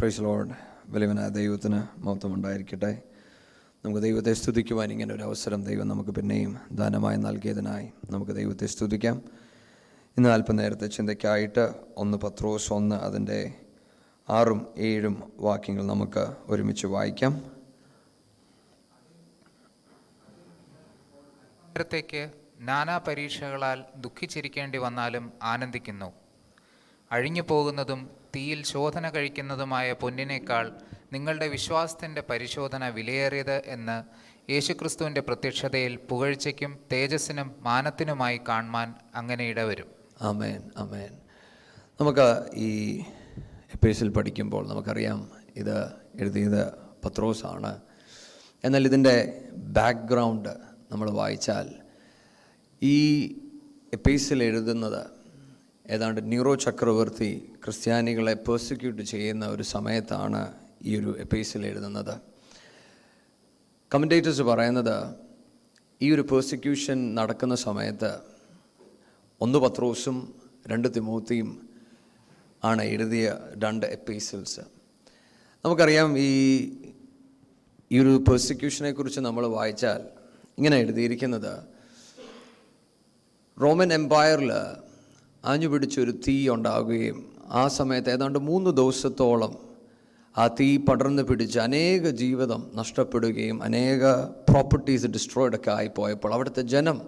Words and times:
Price 0.00 0.20
load 0.20 0.50
വലിയവനായ 0.86 1.28
ദൈവത്തിന് 1.28 2.00
മഹത്വം 2.00 2.34
ഉണ്ടായിരിക്കട്ടെ 2.34 3.02
നമുക്ക് 3.84 4.02
ദൈവത്തെ 4.02 4.32
സ്തുതിക്കുവാൻ 4.32 4.92
ഇങ്ങനെ 4.92 5.14
ഒരു 5.14 5.22
അവസരം 5.22 5.64
ദൈവം 5.64 5.88
നമുക്ക് 5.88 6.10
പിന്നെയും 6.10 6.58
ദാനമായി 6.72 7.16
നൽകിയതിനായി 7.16 7.90
നമുക്ക് 8.10 8.32
ദൈവത്തെ 8.32 8.66
സ്തുതിക്കാം. 8.66 9.22
ഇന്ന് 10.16 10.28
അല്പനേരത്തെ 10.28 10.86
ചിന്തയ്ക്കായിട്ട് 10.86 11.74
ഒന്ന് 11.96 12.18
പത്രോസ് 12.18 12.72
ഒന്ന് 12.72 12.96
അതിന്റെ 12.96 13.54
ആറും 14.28 14.66
ഏഴും 14.78 15.32
വാക്യങ്ങൾ 15.36 15.86
നമുക്ക് 15.86 16.34
ഒരുമിച്ച് 16.46 16.86
വായിക്കാം. 16.86 17.32
നേരത്തേക്ക് 21.68 22.30
നാനാ 22.60 22.98
പരീക്ഷകളാൽ 22.98 23.84
ദുഃഖിച്ചിരിക്കേണ്ടി 23.96 24.78
വന്നാലും 24.78 25.32
ആനന്ദിക്കുന്നു. 25.42 26.12
അഴിഞ്ഞു 27.12 27.42
പോകുന്നതും 27.42 28.19
തീയിൽ 28.36 28.64
ശോധന 28.64 29.10
കഴിക്കുന്നതുമായ 29.10 29.92
പൊന്നിനേക്കാൾ 29.92 30.72
നിങ്ങളുടെ 31.12 31.48
വിശ്വാസത്തിന്റെ 31.48 32.22
പരിശോധന 32.30 32.88
വിലയേറിയത് 32.88 33.62
എന്ന് 33.66 33.96
യേശുക്രിസ്തുവിന്റെ 34.52 35.20
പ്രത്യക്ഷതയിൽ 35.20 35.96
പുകഴ്ചയ്ക്കും 35.96 36.78
തേജസ്സിനും 36.92 37.54
മാനത്തിനുമായി 37.60 38.40
കാണുവാൻ 38.48 38.94
അങ്ങനെ 39.14 39.44
ഇടവരും. 39.44 39.88
അമേൻ 40.20 40.70
അമേൻ 40.76 41.12
നമുക്ക് 42.00 42.44
ഈ 42.54 42.98
എപ്പേസിൽ 43.74 44.08
പഠിക്കുമ്പോൾ 44.08 44.68
നമുക്കറിയാം 44.68 45.30
ഇത് 45.56 45.76
എഴുതിയത് 46.20 46.74
പത്രോസാണ്. 47.04 47.80
എന്നാൽ 48.64 48.84
ഇതിന്റെ 48.84 49.42
ബാക്ക്ഗ്രൗണ്ട് 49.52 50.48
നമ്മൾ 50.90 51.10
വായിച്ചാൽ 51.10 51.74
ഈ 52.82 52.96
എപ്പേസിൽ 53.92 54.42
എഴുതുന്നത് 54.42 55.19
ഏതാണ്ട് 55.90 56.20
ന്യൂറോ 56.28 56.54
ചക്രവർത്തി 56.54 57.30
ക്രിസ്ത്യാനികളെ 57.64 58.34
പേഴ്സിക്യൂട്ട് 58.34 59.02
ചെയ്യുന്ന 59.02 59.46
ഒരു 59.46 59.62
സമയത്താണ് 59.62 60.40
ഈ 60.84 60.96
ഒരു 60.96 61.18
എപ്പീസിൽ 61.18 61.66
എഴുതുന്നത്. 61.66 62.20
കമന്റേറ്റേഴ്സ് 63.90 64.42
പറയുന്നത് 64.42 64.96
ഈ 66.00 66.12
ഒരു 66.14 66.22
പേഴ്സിക്യൂഷൻ 66.22 67.14
നടക്കുന്ന 67.14 67.54
സമയത്ത് 67.54 68.10
ഒന്ന് 69.40 69.58
പത്രോസും 69.58 70.16
രണ്ട് 70.66 70.88
തിമൂത്തിയും 70.94 71.50
ആണ് 72.64 72.82
എഴുതിയ 72.82 73.26
രണ്ട് 73.64 73.86
എപ്പീസിൽസ് 73.86 74.60
നമുക്കറിയാം 75.64 76.18
ഈ 76.18 76.30
ഈ 77.90 77.98
ഒരു 78.00 78.24
പേഴ്സിക്യൂഷനെക്കുറിച്ച് 78.28 79.20
നമ്മൾ 79.20 79.46
വായിച്ചാൽ 79.46 80.00
ഇങ്ങനെ 80.58 80.76
എഴുതിയിരിക്കുന്നത് 80.76 81.52
റോമൻ 83.60 83.92
എംപയറിൽ 83.92 84.50
ആഞ്ഞു 85.44 85.68
പിടിച്ചൊരു 85.68 86.12
തീ 86.28 86.48
ഉണ്ടാകുകയും 86.48 87.18
ആ 87.50 87.68
സമയത്ത് 87.68 88.10
ഏതാണ്ട് 88.10 88.38
മൂന്ന് 88.38 88.70
ദിവസത്തോളം 88.70 89.52
ആ 90.36 90.46
തീ 90.46 90.76
പടർന്നു 90.76 91.22
പിടിച്ച് 91.22 91.58
അനേക 91.58 92.10
ജീവിതം 92.10 92.70
നഷ്ടപ്പെടുകയും 92.74 93.62
അനേക 93.62 94.12
പ്രോപ്പർട്ടീസ് 94.50 95.06
ഡിസ്ട്രോയിഡ് 95.06 95.54
ഒക്കെ 95.54 95.70
ആയിപ്പോയപ്പോൾ 95.70 96.34
അവിടുത്തെ 96.34 96.62
ജനം 96.62 97.02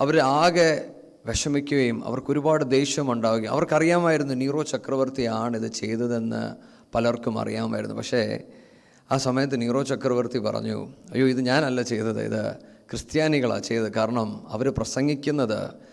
അവർ 0.00 0.18
ആകെ 0.18 0.92
വിഷമിക്കുകയും 1.26 2.04
അവർക്ക് 2.06 2.30
ഒരുപാട് 2.30 2.70
ദേഷ്യം 2.70 3.12
ഉണ്ടാവുകയും 3.12 3.50
അവർക്കറിയാമായിരുന്നു 3.50 4.34
നീറോ 4.34 4.62
ചക്രവർത്തിയാണ് 4.62 5.56
ഇത് 5.56 5.72
ചെയ്തതെന്ന് 5.72 6.42
പലർക്കും 6.94 7.38
അറിയാമായിരുന്നു. 7.38 7.96
പക്ഷേ 7.96 8.40
ആ 9.10 9.16
സമയത്ത് 9.16 9.60
നീറോ 9.60 9.82
ചക്രവർത്തി 9.82 10.38
പറഞ്ഞു 10.38 10.88
അയ്യോ 11.12 11.26
ഇത് 11.26 11.40
ഞാനല്ല 11.40 11.82
ചെയ്തത് 11.82 12.20
ഇത് 12.24 12.42
ക്രിസ്ത്യാനികളാണ് 12.90 13.62
ചെയ്തത്. 13.62 13.92
കാരണം 13.92 14.46
അവർ 14.48 14.70
പ്രസംഗിക്കുന്നത് 14.70 15.89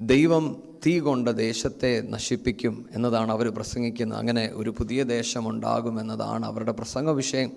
ദൈവം 0.00 0.62
തീ 0.86 1.00
കൊണ്ട 1.00 1.28
ദേശത്തെ 1.28 2.00
നശിപ്പിക്കും 2.00 2.88
എന്നതാണ് 2.90 3.32
അവർ 3.32 3.54
പ്രസംഗിക്കുന്നത്. 3.54 4.18
അങ്ങനെ 4.18 4.50
ഒരു 4.54 4.70
പുതിയ 4.70 5.02
ദേശമുണ്ടാകും 5.02 6.00
എന്നതാണ് 6.00 6.46
അവരുടെ 6.46 6.72
പ്രസംഗ 6.72 7.10
വിഷയം. 7.10 7.52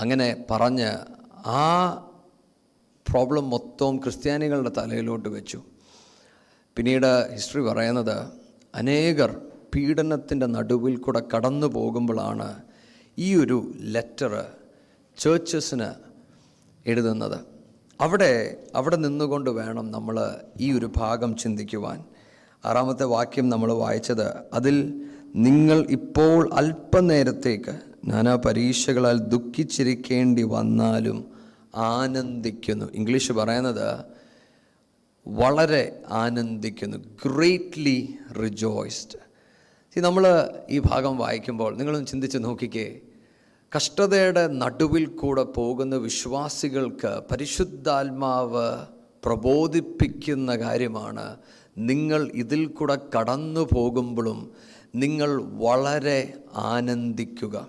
അങ്ങനെ 0.00 0.44
പറഞ്ഞ് 0.50 0.90
ആ 1.46 1.92
പ്രോബ്ലം 3.10 3.50
മൊത്തവും 3.50 3.96
ക്രിസ്ത്യാനികളുടെ 3.96 4.70
തലയിലോട്ട് 4.78 5.28
വെച്ചു. 5.28 5.62
പിന്നീട് 6.76 7.32
ഹിസ്റ്ററി 7.32 7.60
പറയുന്നത് 7.62 8.28
അനേകർ 8.74 9.40
പീഡനത്തിന്റെ 9.74 10.46
നടുവിൽ 10.46 10.96
കൂടെ 10.96 11.22
കടന്നു 11.36 11.66
പോകുമ്പോഴാണ് 11.66 12.62
ഈ 13.18 13.34
ഒരു 13.34 13.72
ലെറ്റർ 13.78 14.46
ചേർച്ചസിന് 15.18 15.86
എഴുതുന്നത്. 16.86 17.53
അവിടെ 18.00 18.56
അവിടെ 18.74 18.96
നിന്നുകൊണ്ട് 18.96 19.50
വേണം 19.50 19.90
നമ്മൾ 19.90 20.36
ഈ 20.60 20.72
ഒരു 20.72 20.90
ഭാഗം 20.96 21.36
ചിന്തിക്കുവാൻ. 21.36 22.04
ആറാമത്തെ 22.64 23.04
വാക്യം 23.04 23.48
നമ്മൾ 23.48 23.72
വായിച്ചത് 23.72 24.54
അതിൽ 24.54 25.04
നിങ്ങൾ 25.34 25.86
ഇപ്പോൾ 25.90 26.54
അല്പനേരത്തേക്ക് 26.54 27.80
നാനാ 28.04 28.34
പരീക്ഷകളാൽ 28.34 29.18
ദുഃഖിച്ചിരിക്കേണ്ടി 29.18 30.42
വന്നാലും 30.42 31.24
ആനന്ദിക്കുന്നു. 31.74 32.86
ഇംഗ്ലീഷ് 32.94 33.32
പറയുന്നത് 33.32 34.04
വളരെ 35.26 36.02
ആനന്ദിക്കുന്നു 36.08 36.98
ഗ്രേറ്റ്ലി 36.98 38.14
റിജോയ്സ്ഡ് 38.42 39.24
നമ്മൾ 40.00 40.48
ഈ 40.70 40.78
ഭാഗം 40.78 41.18
വായിക്കുമ്പോൾ 41.18 41.76
നിങ്ങളൊന്ന് 41.76 42.06
ചിന്തിച്ച് 42.06 42.38
നോക്കിക്കേ. 42.40 43.00
കഷ്ടതയുടെ 43.76 44.46
നടുവിൽ 44.46 45.06
കൂടെ 45.06 45.42
പോകുന്ന 45.42 45.96
വിശ്വാസികൾക്ക് 45.96 47.20
പരിശുദ്ധാത്മാവ് 47.30 48.78
പ്രബോധിപ്പിക്കുന്ന 49.24 50.56
കാര്യമാണ്. 50.56 51.36
നിങ്ങൾ 51.78 52.30
ഇതിൽ 52.34 52.66
കൂടെ 52.66 52.98
കടന്നു 53.18 53.68
പോകുമ്പോഴും 53.74 54.50
നിങ്ങൾ 54.94 55.42
വളരെ 55.42 56.34
ആനന്ദിക്കുക. 56.54 57.68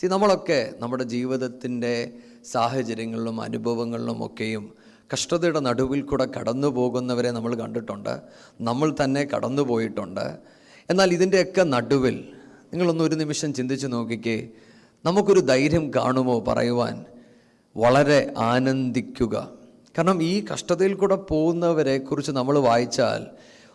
സി 0.00 0.06
നമ്മളൊക്കെ 0.06 0.72
നമ്മുടെ 0.78 1.04
ജീവിതത്തിന്റെ 1.04 2.12
സാഹചര്യങ്ങളിലും 2.52 3.40
അനുഭവങ്ങളിലും 3.40 4.26
ഒക്കെയും 4.26 4.74
കഷ്ടതയുടെ 5.14 5.60
നടുവിൽ 5.60 6.02
കൂടെ 6.02 6.24
കടന്നു 6.24 6.68
പോകുന്നവരെ 6.68 7.30
നമ്മൾ 7.30 7.54
കണ്ടിട്ടുണ്ട്. 7.54 8.20
നമ്മൾ 8.60 8.96
തന്നെ 9.04 9.24
കടന്നു 9.24 9.62
പോയിട്ടുണ്ട്. 9.62 10.38
എന്നാൽ 10.90 11.12
ഇതിന്റെയൊക്കെ 11.12 11.62
നടുവിൽ 11.62 12.28
നിങ്ങളൊന്ന് 12.72 13.04
ഒരു 13.04 13.14
നിമിഷം 13.14 13.54
ചിന്തിച്ച് 13.54 13.86
നോക്കിക്കേ. 13.86 14.48
നമുക്കൊരു 15.06 15.40
ധൈര്യം 15.40 15.94
കാണുമോ 15.94 16.40
പറയുവാൻ 16.40 17.04
വളരെ 17.76 18.32
ആനന്ദിക്കുക. 18.38 19.50
കാരണം 19.98 20.22
ഈ 20.22 20.44
കഷ്ടതയിൽ 20.52 20.94
കൂടെ 20.94 21.14
പോകുന്നവരെ 21.14 21.98
കുറിച്ച് 21.98 22.32
നമ്മൾ 22.32 22.58
വായിച്ചാൽ 22.58 23.26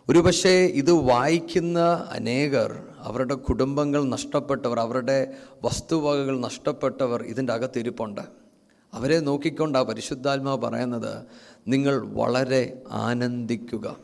ഒരുപക്ഷെ 0.09 0.50
ഇത് 0.50 0.91
വായിക്കുന്ന 0.91 1.80
അനേകർ 2.12 2.84
അവരുടെ 2.97 3.34
കുടുംബങ്ങൾ 3.34 4.03
നഷ്ടപ്പെട്ടവർ 4.03 4.80
അവരുടെ 4.80 5.34
വസ്തുവകകൾ 5.64 6.40
നഷ്ടപ്പെട്ടവർ 6.40 7.24
ഇതിന്റെ 7.24 7.53
അകത്തിരിപ്പുണ്ട്. 7.53 8.22
അവരെ 8.94 9.20
നോക്കിക്കൊണ്ട് 9.20 9.78
ആ 9.78 9.81
പരിശുദ്ധാത്മാവ് 9.81 10.62
പറയുന്നത് 10.62 11.25
നിങ്ങൾ 11.68 12.08
വളരെ 12.14 12.81
ആനന്ദിക്കുക. 12.91 13.96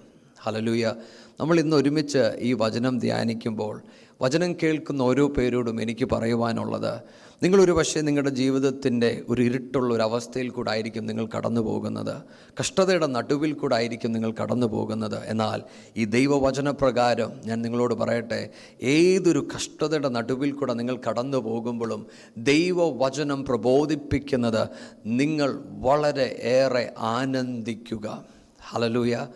ഹലലൂയ 0.41 0.93
നമ്മൾ 1.39 1.59
ഇന്ന് 1.59 1.75
ഒരുമിച്ച് 1.75 2.35
ഈ 2.39 2.53
വചനം 2.53 2.99
ധ്യാനിക്കുമ്പോൾ 2.99 3.81
വചനം 4.21 4.53
കേൾക്കുന്ന 4.53 5.01
ഓരോ 5.01 5.27
പേരോടും 5.27 5.81
എനിക്ക് 5.81 6.05
പറയുവാനുള്ളത് 6.11 7.01
നിങ്ങളൊരു 7.43 7.71
പക്ഷേ 7.71 8.01
നിങ്ങളുടെ 8.01 8.29
ജീവിതത്തിന്റെ 8.29 9.21
ഒരു 9.29 9.41
ഇരുട്ടുള്ള 9.41 9.93
ഒരു 9.93 10.01
അവസ്ഥയിൽ 10.01 10.49
കൂടെ 10.49 10.71
ആയിരിക്കും 10.71 11.05
നിങ്ങൾ 11.05 11.25
കടന്നു 11.25 11.61
പോകുന്നത്. 11.61 12.15
കഷ്ടതയുടെ 12.59 13.07
നടുവിൽ 13.07 13.53
കൂടെ 13.53 13.75
ആയിരിക്കും 13.75 14.11
നിങ്ങൾ 14.11 14.31
കടന്നു 14.31 14.67
പോകുന്നത്. 14.67 15.25
എന്നാൽ 15.25 15.61
ഈ 15.97 16.05
ദൈവവചനപ്രകാരം 16.05 17.31
ഞാൻ 17.45 17.61
നിങ്ങളോട് 17.61 17.93
പറയട്ടെ 17.93 18.49
ഏതൊരു 18.81 19.47
കഷ്ടതയുടെ 19.55 20.09
നടുവിൽ 20.09 20.51
കൂടെ 20.51 20.73
നിങ്ങൾ 20.73 20.97
കടന്നു 21.09 21.37
പോകുമ്പോഴും 21.37 22.07
ദൈവവചനം 22.37 23.45
പ്രബോധിപ്പിക്കുന്നത് 23.45 24.67
നിങ്ങൾ 25.05 25.63
വളരെ 25.67 26.39
ഏറെ 26.43 26.93
ആനന്ദിക്കുക. 26.97 28.25
ഹലലൂയ 28.69 29.27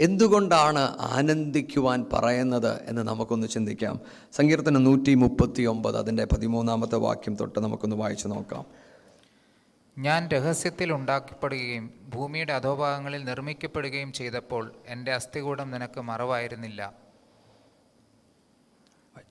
എന്തുകൊണ്ടാണ് 0.00 0.78
ആനന്ദിക്കുവാൻ 1.00 2.06
പറയുന്നത് 2.12 2.88
എന്ന് 2.88 3.02
നമുക്കൊന്ന് 3.02 3.46
ചിന്തിക്കാം. 3.46 4.00
സങ്കീർത്തനം 4.32 4.84
നൂറ്റി 4.84 5.14
മുപ്പത്തി 5.14 5.62
ഒമ്പത് 5.62 5.98
അതിന്റെ 5.98 6.24
പതിമൂന്നാമത്തെ 6.24 6.96
വാക്യം 6.96 7.36
തൊട്ട് 7.36 7.58
നമുക്കൊന്ന് 7.58 7.96
വായിച്ചു 7.96 8.28
നോക്കാം. 8.28 8.64
ഞാൻ 9.98 10.28
രഹസ്യത്തിൽ 10.28 10.92
ഉണ്ടാക്കപ്പെടുകയും 10.92 11.90
ഭൂമിയുടെ 12.14 12.52
അധോഭാഗങ്ങളിൽ 12.52 13.24
നിർമ്മിക്കപ്പെടുകയും 13.24 14.12
ചെയ്തപ്പോൾ 14.12 14.72
എന്റെ 14.86 15.12
അസ്ഥികൂടം 15.12 15.70
നിനക്ക് 15.70 16.00
മറവായിരുന്നില്ല. 16.00 16.92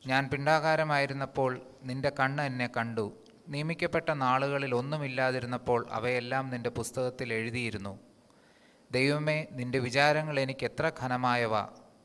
ഞാൻ 0.07 0.29
പിണ്ടാകാരമായിരുന്നപ്പോൾ 0.33 1.61
നിന്റെ 1.83 2.11
കണ്ണ് 2.19 2.43
എന്നെ 2.43 2.69
കണ്ടു. 2.77 3.11
നിയമിക്കപ്പെട്ട 3.49 4.11
നാളുകളിൽ 4.11 4.75
ഒന്നുമില്ലാതിരുന്നപ്പോൾ 4.75 5.87
അവയെല്ലാം 5.91 6.49
നിന്റെ 6.49 6.69
പുസ്തകത്തിൽ 6.69 7.33
എഴുതിയിരുന്നു. 7.33 8.08
ദൈവമേ 8.91 9.45
നിന്റെ 9.51 9.79
വിചാരങ്ങൾ 9.79 10.39
എനിക്ക് 10.39 10.65
എത്ര 10.65 10.91
ഘനമായവ 11.03 11.55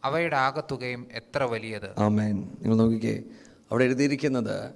അവയുടെ 0.04 0.36
ആകത്തുകയും 0.36 1.06
എത്ര 1.12 1.42
വലിയത്. 1.42 1.90
ആമേൻ. 1.98 2.34
നിങ്ങൾ 2.34 2.76
നോക്കിക്കേ 2.76 3.22
അവിടെ 3.70 3.84
എഴുതിയിരിക്കുന്നത് 3.84 4.70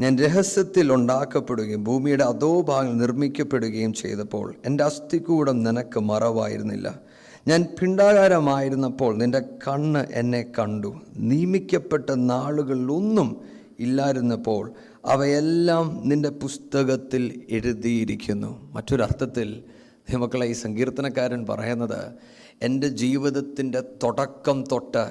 ഞാൻ 0.00 0.18
രഹസ്യത്തിൽ 0.18 0.92
ഉണ്ടാക്കപ്പെടുകയും 0.92 1.84
ഭൂമിയുടെ 1.84 2.24
ഭാഗം 2.60 2.98
നിർമ്മിക്കപ്പെടുകയും 2.98 3.92
ചെയ്തപ്പോൾ 3.92 4.54
എന്റെ 4.66 4.84
അസ്ഥികൂടം 4.84 5.62
നിനക്ക് 5.62 6.00
മറവായിരുന്നില്ല. 6.00 7.00
ഞാൻ 7.48 7.66
പിണ്ടാകാരമായിരുന്നപ്പോൾ 7.80 9.18
നിന്റെ 9.18 9.40
കണ്ണ് 9.40 10.06
എന്നെ 10.12 10.42
കണ്ടു. 10.58 11.00
നിയമിക്കപ്പെട്ട 11.16 12.10
നാളുകളിലൊന്നും 12.10 13.44
ഇല്ലായിരുന്നപ്പോൾ 13.78 14.72
അവയെല്ലാം 15.04 16.02
നിന്റെ 16.04 16.28
പുസ്തകത്തിൽ 16.28 17.42
എഴുതിയിരിക്കുന്നു. 17.50 18.72
മറ്റൊരർത്ഥത്തിൽ 18.72 19.62
മക്കളെ 20.08 20.46
ഈ 20.46 20.52
സങ്കീർത്തനക്കാരൻ 20.52 21.46
പറയുന്നത് 21.46 22.00
എന്റെ 22.62 22.88
ജീവിതത്തിന്റെ 22.88 23.80
തുടക്കം 24.02 24.64
തൊട്ട് 24.72 25.04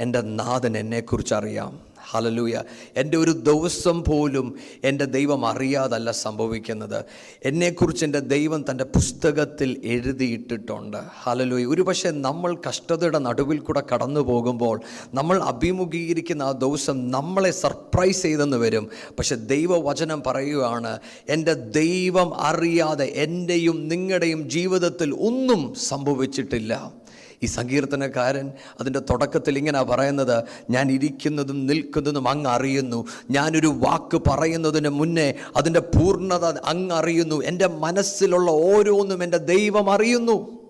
എന്റെ 0.00 0.20
നാഥൻ 0.20 0.78
എന്നെക്കുറിച്ച് 0.78 1.34
അറിയാം 1.34 1.72
ഹലലൂയ 2.10 2.62
എന്റെ 2.96 3.16
ഒരു 3.16 3.30
ദിവസം 3.30 4.04
പോലും 4.04 4.54
എന്റെ 4.84 5.04
ദൈവം 5.04 5.46
അറിയാതല്ല 5.46 6.10
സംഭവിക്കുന്നത്. 6.10 7.04
എന്നെക്കുറിച്ച് 7.44 8.04
എന്റെ 8.04 8.18
ദൈവം 8.18 8.64
തന്റെ 8.70 8.84
പുസ്തകത്തിൽ 8.84 9.80
എഴുതിയിട്ടിട്ടുണ്ട്. 9.84 10.96
ഹലലൂയ 11.22 11.64
ഒരു 11.64 11.82
പക്ഷേ 11.82 12.10
നമ്മൾ 12.10 12.56
കഷ്ടതയുടെ 12.68 13.18
നടുവിൽ 13.18 13.58
കൂടെ 13.58 13.82
കടന്നു 13.92 14.20
പോകുമ്പോൾ 14.20 14.80
നമ്മൾ 15.14 15.42
അഭിമുഖീകരിക്കുന്ന 15.42 16.42
ആ 16.42 16.52
ദിവസം 16.52 17.10
നമ്മളെ 17.10 17.50
സർപ്രൈസ് 17.50 18.22
ചെയ്തെന്ന് 18.22 18.56
വരും. 18.56 18.90
പക്ഷെ 19.18 19.34
ദൈവവചനം 19.34 20.22
പറയുകയാണ് 20.26 20.98
എന്റെ 21.28 21.54
ദൈവം 21.54 22.40
അറിയാതെ 22.40 23.12
എന്റെയും 23.16 23.88
നിങ്ങളുടെയും 23.88 24.50
ജീവിതത്തിൽ 24.50 25.14
ഒന്നും 25.14 25.74
സംഭവിച്ചിട്ടില്ല. 25.74 26.92
ഈ 27.42 27.46
സങ്കീർത്തനക്കാരൻ 27.46 28.52
അതിന്റെ 28.80 28.98
തുടക്കത്തിൽ 28.98 29.58
ഇങ്ങനെ 29.58 29.82
പറയുന്നത് 29.82 30.44
ഞാൻ 30.70 30.92
ഇരിക്കുന്നതും 30.92 31.66
നിൽക്കുന്നതും 31.66 32.28
അങ്ങ് 32.28 32.50
അറിയുന്നു. 32.50 33.06
ഞാനൊരു 33.30 33.66
വാക്ക് 33.66 34.22
പറയുന്നതിന് 34.28 34.88
മുന്നേ 34.88 35.34
അതിന്റെ 35.56 35.80
പൂർണത 35.80 36.44
അങ്ങ് 36.44 36.94
അറിയുന്നു. 36.94 37.42
എന്റെ 37.44 37.66
മനസ്സിലുള്ള 37.66 38.50
ഓരോന്നും 38.50 39.24
എന്റെ 39.24 39.36
ദൈവം 39.36 39.90
അറിയുന്നു. 39.90 40.66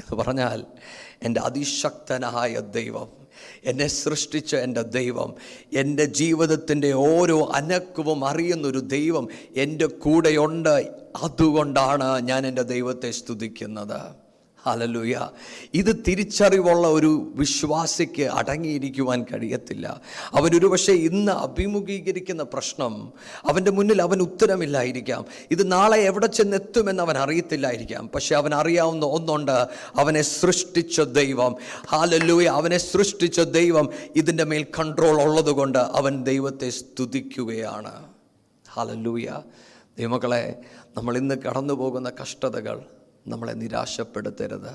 എന്ന് 0.00 0.16
പറഞ്ഞാൽ 0.16 0.64
എന്റെ 1.22 1.40
അതിശക്തനായ 1.40 2.58
ദൈവം 2.58 3.20
എന്നെ 3.64 3.86
സൃഷ്ടിച്ച 3.86 4.56
എന്റെ 4.56 4.82
ദൈവം 4.82 5.34
എന്റെ 5.76 6.04
ജീവിതത്തിന്റെ 6.04 6.92
ഓരോ 6.92 7.52
അനക്കവും 7.54 8.24
അറിയുന്നൊരു 8.24 8.78
ദൈവം 8.78 9.28
എന്റെ 9.56 9.86
കൂടെയുണ്ട്. 9.86 10.90
അതുകൊണ്ടാണ് 11.22 12.20
ഞാൻ 12.20 12.46
എന്റെ 12.46 12.62
ദൈവത്തെ 12.62 13.10
സ്തുതിക്കുന്നത്. 13.10 14.29
ഹലലുയ. 14.64 15.28
ഇത് 15.74 16.04
തിരിച്ചറിവുള്ള 16.08 16.88
ഒരു 16.88 17.32
വിശ്വാസിക്ക് 17.34 18.22
അടങ്ങിയിരിക്കുവാൻ 18.22 19.22
കഴിയത്തില്ല. 19.22 20.00
അവനൊരു 20.34 20.66
പക്ഷേ 20.66 20.92
ഇന്ന് 20.92 21.32
അഭിമുഖീകരിക്കുന്ന 21.32 22.42
പ്രശ്നം 22.42 23.12
അവന്റെ 23.48 23.70
മുന്നിൽ 23.70 24.02
അവൻ 24.02 24.20
ഉത്തരമില്ലായിരിക്കാം. 24.20 25.24
ഇത് 25.50 25.72
നാളെ 25.72 25.98
എവിടെ 25.98 26.26
ചെന്നെത്തുമെന്ന് 26.26 27.02
അവൻ 27.02 27.18
അറിയത്തില്ലായിരിക്കാം. 27.18 28.08
പക്ഷേ 28.08 28.34
അവൻ 28.34 28.54
അറിയാവുന്ന 28.54 29.06
ഒന്നുണ്ട്. 29.06 29.66
അവനെ 29.96 30.22
സൃഷ്ടിച്ച 30.22 31.00
ദൈവം. 31.00 31.56
ഹാലലൂയ 31.90 32.44
അവനെ 32.44 32.78
സൃഷ്ടിച്ച 32.78 33.40
ദൈവം 33.40 33.90
ഇതിന്റെ 34.16 34.44
മേൽ 34.44 34.66
കൺട്രോൾ 34.78 35.22
ഉള്ളതുകൊണ്ട് 35.22 35.78
അവൻ 35.78 36.24
ദൈവത്തെ 36.24 36.70
സ്തുതിക്കുകയാണ്. 36.70 38.06
ഹാലലൂയ. 38.72 39.28
ദൈവമക്കളെ 39.98 40.58
നമ്മൾ 40.96 41.16
ഇന്ന് 41.16 41.34
കടന്നു 41.34 41.74
പോകുന്ന 41.74 42.12
കഷ്ടതകൾ 42.22 42.80
നമ്മളെ 43.30 43.52
നിരാശപ്പെടുത്തരുത്. 43.52 44.74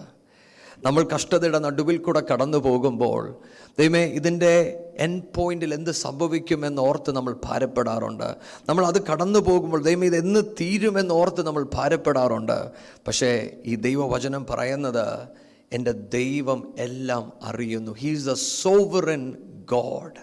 നമ്മൾ 0.85 1.07
കഷ്ടതയുടെ 1.15 1.59
നടുവിൽ 1.59 1.97
കൂടെ 1.97 2.21
കടന്നു 2.31 2.57
പോകുമ്പോൾ 2.57 3.37
ദൈവമേ 3.79 4.03
ഇതിന്റെ 4.05 4.53
എൻ 4.97 5.21
പോയിന്റിൽ 5.35 5.73
എന്ത് 5.73 5.91
സംഭവിക്കുമെന്ന് 5.91 6.81
ഓർത്ത് 6.81 7.11
നമ്മൾ 7.11 7.35
ഭാരപ്പെടാറുണ്ട്. 7.45 8.35
നമ്മൾ 8.69 8.85
അത് 8.85 9.05
കടന്നു 9.05 9.39
പോകുമ്പോൾ 9.39 9.81
ദൈവം 9.83 10.05
ഇത് 10.05 10.17
എന്ന് 10.17 10.43
തീരുമെന്ന് 10.61 11.13
ഓർത്ത് 11.13 11.45
നമ്മൾ 11.45 11.63
ഭാരപ്പെടാറുണ്ട്. 11.73 12.71
പക്ഷേ 13.07 13.31
ഈ 13.65 13.75
ദൈവവചനം 13.75 14.45
പറയുന്നത് 14.49 15.27
എന്റെ 15.73 15.91
ദൈവം 15.91 16.73
എല്ലാം 16.77 17.33
അറിയുന്നു. 17.43 17.91
ഹീസ് 17.91 18.29
എ 18.29 18.33
സോവറൻ 18.33 19.23
ഗോഡ് 19.71 20.19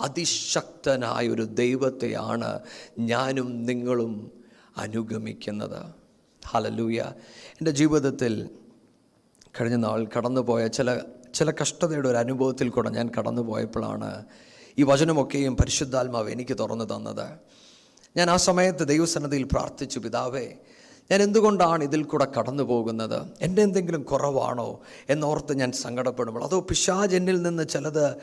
അതിശക്തനായ 0.00 1.28
ഒരു 1.28 1.42
ദൈവത്തെയാണ് 1.42 2.58
ഞാനും 2.98 3.66
നിങ്ങളും 3.66 4.30
അനുഗമിക്കുന്നത്. 4.76 5.82
ഹലലൂയ 6.46 7.02
എന്റെ 7.58 7.70
ജീവിതത്തിൽ 7.70 8.50
കഴിഞ്ഞ 9.60 9.76
നാൾ 9.76 10.08
കടന്നുപോയ 10.16 10.66
ചില 10.66 11.00
ചില 11.34 11.50
കഷ്ടതയുടെ 11.50 12.08
ഒരു 12.08 12.16
അനുഭവത്തിൽ 12.16 12.68
കൂടെ 12.68 12.90
ഞാൻ 12.90 13.10
കടന്നു 13.18 13.42
പോയപ്പോഴാണ് 13.42 14.24
ഈ 14.78 14.82
വചനമൊക്കെയും 14.82 15.56
പരിശുദ്ധാത്മാവ് 15.56 16.30
എനിക്ക് 16.30 16.58
തുറന്നു 16.58 16.84
തന്നത്. 16.84 17.38
ഞാൻ 18.16 18.30
ആ 18.30 18.36
സമയത്ത് 18.36 18.84
ദൈവസന്നദ്ധിയിൽ 18.88 19.44
പ്രാർത്ഥിച്ചു 19.44 19.98
പിതാവേ 19.98 20.56
ഞാൻ 21.10 21.22
എന്തുകൊണ്ടാണ് 21.22 21.84
ഇതിൽ 21.84 22.02
കൂടെ 22.02 22.26
കടന്നു 22.38 22.62
പോകുന്നത് 22.62 23.26
എന്റെ 23.40 23.62
എന്തെങ്കിലും 23.62 24.02
കുറവാണോ 24.02 24.80
എന്നോർത്ത് 25.10 25.58
ഞാൻ 25.58 25.72
സങ്കടപ്പെടുമ്പോൾ 25.72 26.44
അതോ 26.44 26.60
പിശാജ് 26.60 27.16
എന്നിൽ 27.16 27.42
നിന്ന് 27.42 27.64
ചിലത് 27.68 28.16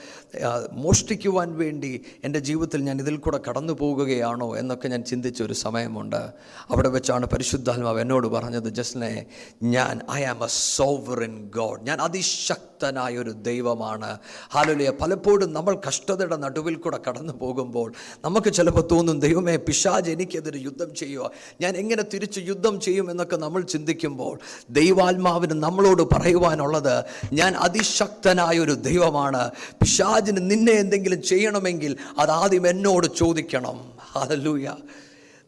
മോഷ്ടിക്കുവാൻ 0.71 1.57
വേണ്ടി 1.57 2.01
എന്റെ 2.23 2.39
ജീവിതത്തിൽ 2.39 2.81
ഞാൻ 2.81 2.99
ഇതിൽ 2.99 3.17
കൂടെ 3.17 3.39
കടന്നു 3.49 3.73
പോകുകയാണോ 3.73 4.57
എന്നൊക്കെ 4.57 4.87
ഞാൻ 4.87 5.03
ചിന്തിച്ച 5.03 5.43
ഒരു 5.43 5.53
സമയമുണ്ട്. 5.53 6.21
അവിടെ 6.69 6.89
വെച്ചാണ് 6.89 7.25
പരിശുദ്ധാത്മാവ് 7.25 7.99
എന്നോട് 7.99 8.27
പറഞ്ഞത് 8.27 8.69
ജസ്നെ 8.69 9.25
ഞാൻ 9.63 10.01
I 10.11 10.23
am 10.23 10.43
a 10.43 10.49
sovereign 10.49 11.37
God 11.55 11.81
ഞാൻ 11.83 12.01
അതിശക്തനായ 12.01 13.17
ഒരു 13.17 13.29
ദൈവമാണ്. 13.29 14.19
ഹാലുലിയ 14.51 14.89
പലപ്പോഴും 15.01 15.53
നമ്മൾ 15.53 15.79
കഷ്ടതയുടെ 15.87 16.35
നടുവിൽ 16.35 16.75
കൂടെ 16.75 16.99
കടന്നു 17.07 17.33
പോകുമ്പോൾ 17.33 17.93
നമുക്ക് 18.25 18.53
ചിലപ്പോൾ 18.53 18.87
തോന്നും 18.91 19.19
ദൈവമേ 19.19 19.55
പിശാജ് 19.55 20.11
എനിക്കെതിരെ 20.11 20.59
യുദ്ധം 20.59 20.95
ചെയ്യുക. 20.95 21.31
ഞാൻ 21.61 21.73
എങ്ങനെ 21.75 22.03
തിരിച്ച് 22.13 22.39
യുദ്ധം 22.39 22.69
ചെയ്യുമെന്നൊക്കെ 22.79 23.35
നമ്മൾ 23.35 23.61
ചിന്തിക്കുമ്പോൾ 23.61 24.39
ദൈവാത്മാവിന് 24.69 25.63
നമ്മളോട് 25.63 26.01
പറയുവാനുള്ളത് 26.01 27.03
ഞാൻ 27.33 27.55
അതിശക്തനായ 27.55 28.59
ഒരു 28.59 28.71
ദൈവമാണ്. 28.71 29.51
പിശാജിന് 29.57 30.51
നിന്നെ 30.51 30.71
എന്തെങ്കിലും 30.71 31.21
ചെയ്യണമെങ്കിൽ 31.21 31.95
അതാദ്യം 32.17 32.67
എന്നോട് 32.67 33.07
ചോദിക്കണം. 33.17 33.93
അതല്ലൂയ 34.15 34.73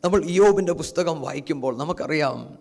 നമ്മൾ 0.06 0.24
ഇയോബിന്റെ 0.24 0.74
പുസ്തകം 0.74 1.22
വായിക്കുമ്പോൾ 1.22 1.78
നമുക്കറിയാം 1.78 2.58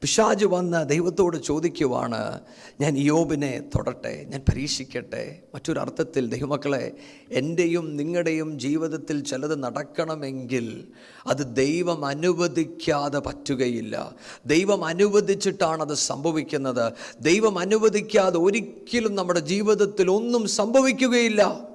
പിശാജ് 0.00 0.44
വന്ന് 0.44 0.88
ദൈവത്തോട് 0.88 1.36
ചോദിക്കുവാണ് 1.36 2.40
ഞാൻ 2.80 2.98
യോബിനെ 2.98 3.60
തൊടട്ടെ 3.76 4.26
ഞാൻ 4.28 4.40
പരീക്ഷിക്കട്ടെ. 4.40 5.38
മറ്റൊരർത്ഥത്തിൽ 5.54 6.28
ദൈവമക്കളെ 6.28 6.92
എന്റെയും 7.30 7.96
നിങ്ങളുടെയും 7.96 8.58
ജീവിതത്തിൽ 8.58 9.24
ചിലത് 9.24 9.62
നടക്കണമെങ്കിൽ 9.62 10.88
അത് 11.26 11.56
ദൈവം 11.56 12.04
അനുവദിക്കാതെ 12.04 13.18
പറ്റുകയില്ല. 13.18 14.14
ദൈവം 14.46 14.84
അനുവദിച്ചിട്ടാണ് 14.84 15.82
അത് 15.82 15.94
സംഭവിക്കുന്നത്. 15.94 16.92
ദൈവം 17.20 17.58
അനുവദിക്കാതെ 17.58 18.38
ഒരിക്കലും 18.38 19.14
നമ്മുടെ 19.14 19.40
ജീവിതത്തിൽ 19.40 20.10
ഒന്നും 20.10 20.48
സംഭവിക്കുകയില്ല. 20.48 21.73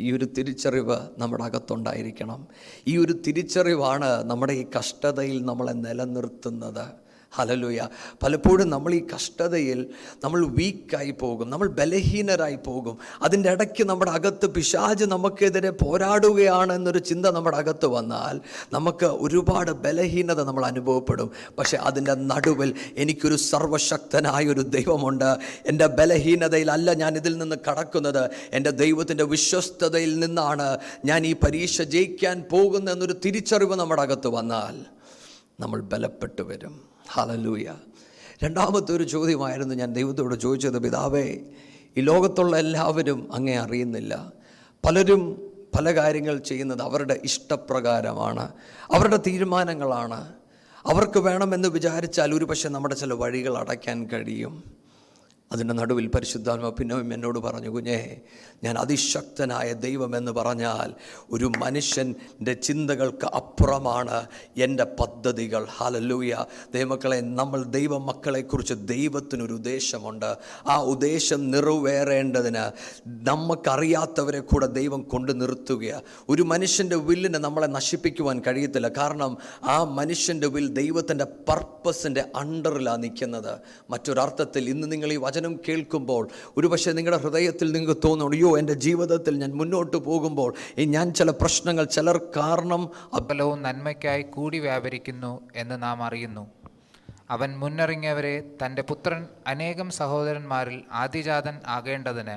ഈ 0.00 0.12
ഒരു 0.12 0.24
തിരിച്ചറിവ് 0.24 0.96
നമ്മുടെ 1.18 1.44
അകത്തുണ്ടായിരിക്കണം. 1.44 2.46
ഈ 2.88 2.96
ഒരു 2.96 3.12
തിരിച്ചറിവാണ് 3.26 4.24
നമ്മുടെ 4.24 4.52
ഈ 4.52 4.66
കഷ്ടതയിൽ 4.78 5.44
നമ്മളെ 5.44 5.72
നിലനിർത്തുന്നത്. 5.72 7.05
ഹലലുയ. 7.38 7.88
പലപ്പോഴും 8.22 8.70
നമ്മൾ 8.70 8.94
ഈ 8.94 9.06
കഷ്ടതയിൽ 9.14 9.86
നമ്മൾ 10.24 10.46
വീക്കായി 10.46 11.10
പോകും 11.10 11.50
നമ്മൾ 11.50 11.68
ബലഹീനരായി 11.68 12.56
പോകും. 12.56 12.98
അതിന്റെ 13.22 13.50
ഇടയ്ക്ക് 13.50 13.84
നമ്മുടെ 13.84 14.10
അകത്ത് 14.10 14.50
പിശാജ് 14.50 15.04
നമുക്കെതിരെ 15.04 15.70
പോരാടുകയാണ് 15.70 16.72
എന്നൊരു 16.72 16.98
ചിന്ത 16.98 17.26
നമ്മുടെ 17.26 17.56
അകത്ത് 17.56 17.86
വന്നാൽ 17.86 18.40
നമുക്ക് 18.72 19.06
ഒരുപാട് 19.06 19.70
ബലഹീനത 19.70 20.42
നമ്മൾ 20.42 20.66
അനുഭവപ്പെടും. 20.66 21.30
പക്ഷേ 21.58 21.76
അതിന്റെ 21.76 22.14
നടുവിൽ 22.14 22.74
എനിക്കൊരു 22.96 23.36
സർവശക്തനായ 23.36 24.46
ഒരു 24.46 24.60
ദൈവമുണ്ട്. 24.60 25.36
എന്റെ 25.66 25.86
ബലഹീനതയിലല്ല 25.86 26.92
ഞാൻ 26.92 27.16
ഇതിൽ 27.16 27.38
നിന്ന് 27.38 27.56
കടക്കുന്നത്. 27.70 28.30
എന്റെ 28.52 28.70
ദൈവത്തിന്റെ 28.70 29.24
വിശ്വസ്തതയിൽ 29.24 30.18
നിന്നാണ് 30.18 30.78
ഞാൻ 31.04 31.26
ഈ 31.26 31.36
പരീക്ഷ 31.44 31.82
ജയിക്കാൻ 31.82 32.44
പോകുന്ന 32.50 32.90
എന്നൊരു 32.90 33.12
തിരിച്ചറിവ് 33.24 33.74
നമ്മുടെ 33.74 34.02
അകത്ത് 34.02 34.28
വന്നാൽ 34.28 34.76
നമ്മൾ 35.60 35.80
ബലപ്പെട്ടു 35.80 36.42
വരും. 36.42 36.95
ഹലലൂയ 37.08 37.74
രണ്ടാമത്തെ 38.44 38.92
ഒരു 38.92 39.04
ചോദ്യമായിരുന്നു 39.04 39.74
ഞാൻ 39.74 39.92
ദൈവത്തോട് 39.92 40.34
ചോദിച്ചത് 40.34 40.78
പിതാവേ 40.78 41.36
ഈ 41.96 42.00
ലോകത്തുള്ള 42.00 42.56
എല്ലാവരും 42.56 43.34
അങ്ങേ 43.34 43.56
അറിയുന്നില്ല. 43.56 44.32
പലരും 44.86 45.50
പല 45.78 45.94
കാര്യങ്ങൾ 45.94 46.38
ചെയ്യുന്നത് 46.38 46.82
അവരുടെ 46.82 47.20
ഇഷ്ടപ്രകാരമാണ്. 47.24 48.52
അവരുടെ 48.92 49.16
തീരുമാനങ്ങളാണ്. 49.16 50.32
അവർക്ക് 50.86 51.18
വേണമെന്ന് 51.18 51.68
വിചാരിച്ചാൽ 51.68 52.34
ഒരു 52.34 52.44
പക്ഷേ 52.44 52.68
നമ്മുടെ 52.68 52.94
ചില 52.94 53.12
വഴികൾ 53.12 53.58
അടയ്ക്കാൻ 53.58 54.06
കഴിയും. 54.06 54.64
അതിന്റെ 55.52 55.74
നടുവിൽ 55.74 56.06
പരിശുദ്ധാത്മ 56.06 56.68
പിന്നെയും 56.68 57.14
എന്നോട് 57.14 57.38
പറഞ്ഞു 57.38 57.68
കുഞ്ഞേ 57.68 58.20
ഞാൻ 58.64 58.78
അതിശക്തനായ 58.78 59.72
ദൈവമെന്ന് 59.72 60.32
പറഞ്ഞാൽ 60.32 60.94
ഒരു 61.32 61.52
മനുഷ്യന്റെ 61.58 62.52
ചിന്തകൾക്ക് 62.52 63.26
അപ്പുറമാണ് 63.26 64.26
എന്റെ 64.56 64.84
പദ്ധതികൾ. 64.84 65.64
ഹാലലൂയ 65.64 66.44
ദൈവമക്കളെ 66.74 67.20
നമ്മൾ 67.20 67.62
ദൈവമക്കളെക്കുറിച്ച് 67.62 68.74
ദൈവത്തിനൊരു 68.74 69.52
ഉദ്ദേശമുണ്ട്. 69.52 70.36
ആ 70.68 70.76
ഉദ്ദേശം 70.82 71.50
നിറവേറേണ്ടതിന് 71.50 72.64
നമുക്കറിയാത്തവരെ 73.06 74.40
കൂടെ 74.40 74.66
ദൈവം 74.66 75.02
കൊണ്ടു 75.02 75.32
നിർത്തുക 75.32 76.02
ഒരു 76.28 76.42
മനുഷ്യന്റെ 76.42 76.96
വില്ലിനെ 76.96 77.38
നമ്മളെ 77.38 77.66
നശിപ്പിക്കുവാൻ 77.66 78.42
കഴിയത്തില്ല. 78.46 78.88
കാരണം 78.88 79.36
ആ 79.64 79.84
മനുഷ്യന്റെ 79.84 80.46
വിൽ 80.46 80.68
ദൈവത്തിന്റെ 80.68 81.24
പർപ്പസിന്റെ 81.24 82.24
അണ്ടറിലാണ് 82.36 83.02
നിൽക്കുന്നത്. 83.02 83.58
മറ്റൊരർത്ഥത്തിൽ 83.90 84.70
ഇന്ന് 84.70 84.92
നിങ്ങൾ 84.92 85.12
ഈ 85.12 85.16
വചനം 85.16 85.60
കേൾക്കുമ്പോൾ 85.68 86.28
ഒരുപക്ഷെ 86.56 86.92
നിങ്ങളുടെ 86.92 87.22
ഹൃദയത്തിൽ 87.22 87.72
നിങ്ങൾക്ക് 87.72 88.00
തോന്നും 88.04 88.45
അയ്യോ 88.46 88.58
എന്റെ 88.58 88.74
ജീവിതത്തിൽ 88.84 89.34
ഞാൻ 89.38 89.52
മുന്നോട്ട് 89.60 89.96
പോകുമ്പോൾ 89.96 90.50
ഈ 90.78 90.84
ഞാൻ 90.84 91.06
ചില 91.18 91.30
പ്രശ്നങ്ങൾ 91.30 91.84
ചിലർ 91.84 92.16
കാരണം 92.36 92.82
അബലവും 93.14 93.62
നന്മയ്ക്കായി 93.62 94.22
കൂടി 94.22 94.58
വ്യാപരിക്കുന്നു 94.58 95.32
എന്ന് 95.54 95.82
നാം 95.82 96.02
അറിയുന്നു. 96.02 96.44
അവൻ 97.30 97.50
മുന്നറിഞ്ഞവരെ 97.58 98.34
തന്റെ 98.60 98.82
പുത്രൻ 98.82 99.22
അനേകം 99.46 99.90
സഹോദരന്മാരിൽ 99.90 100.78
ആദിജാതൻ 100.92 101.56
ആകേണ്ടതിന് 101.66 102.36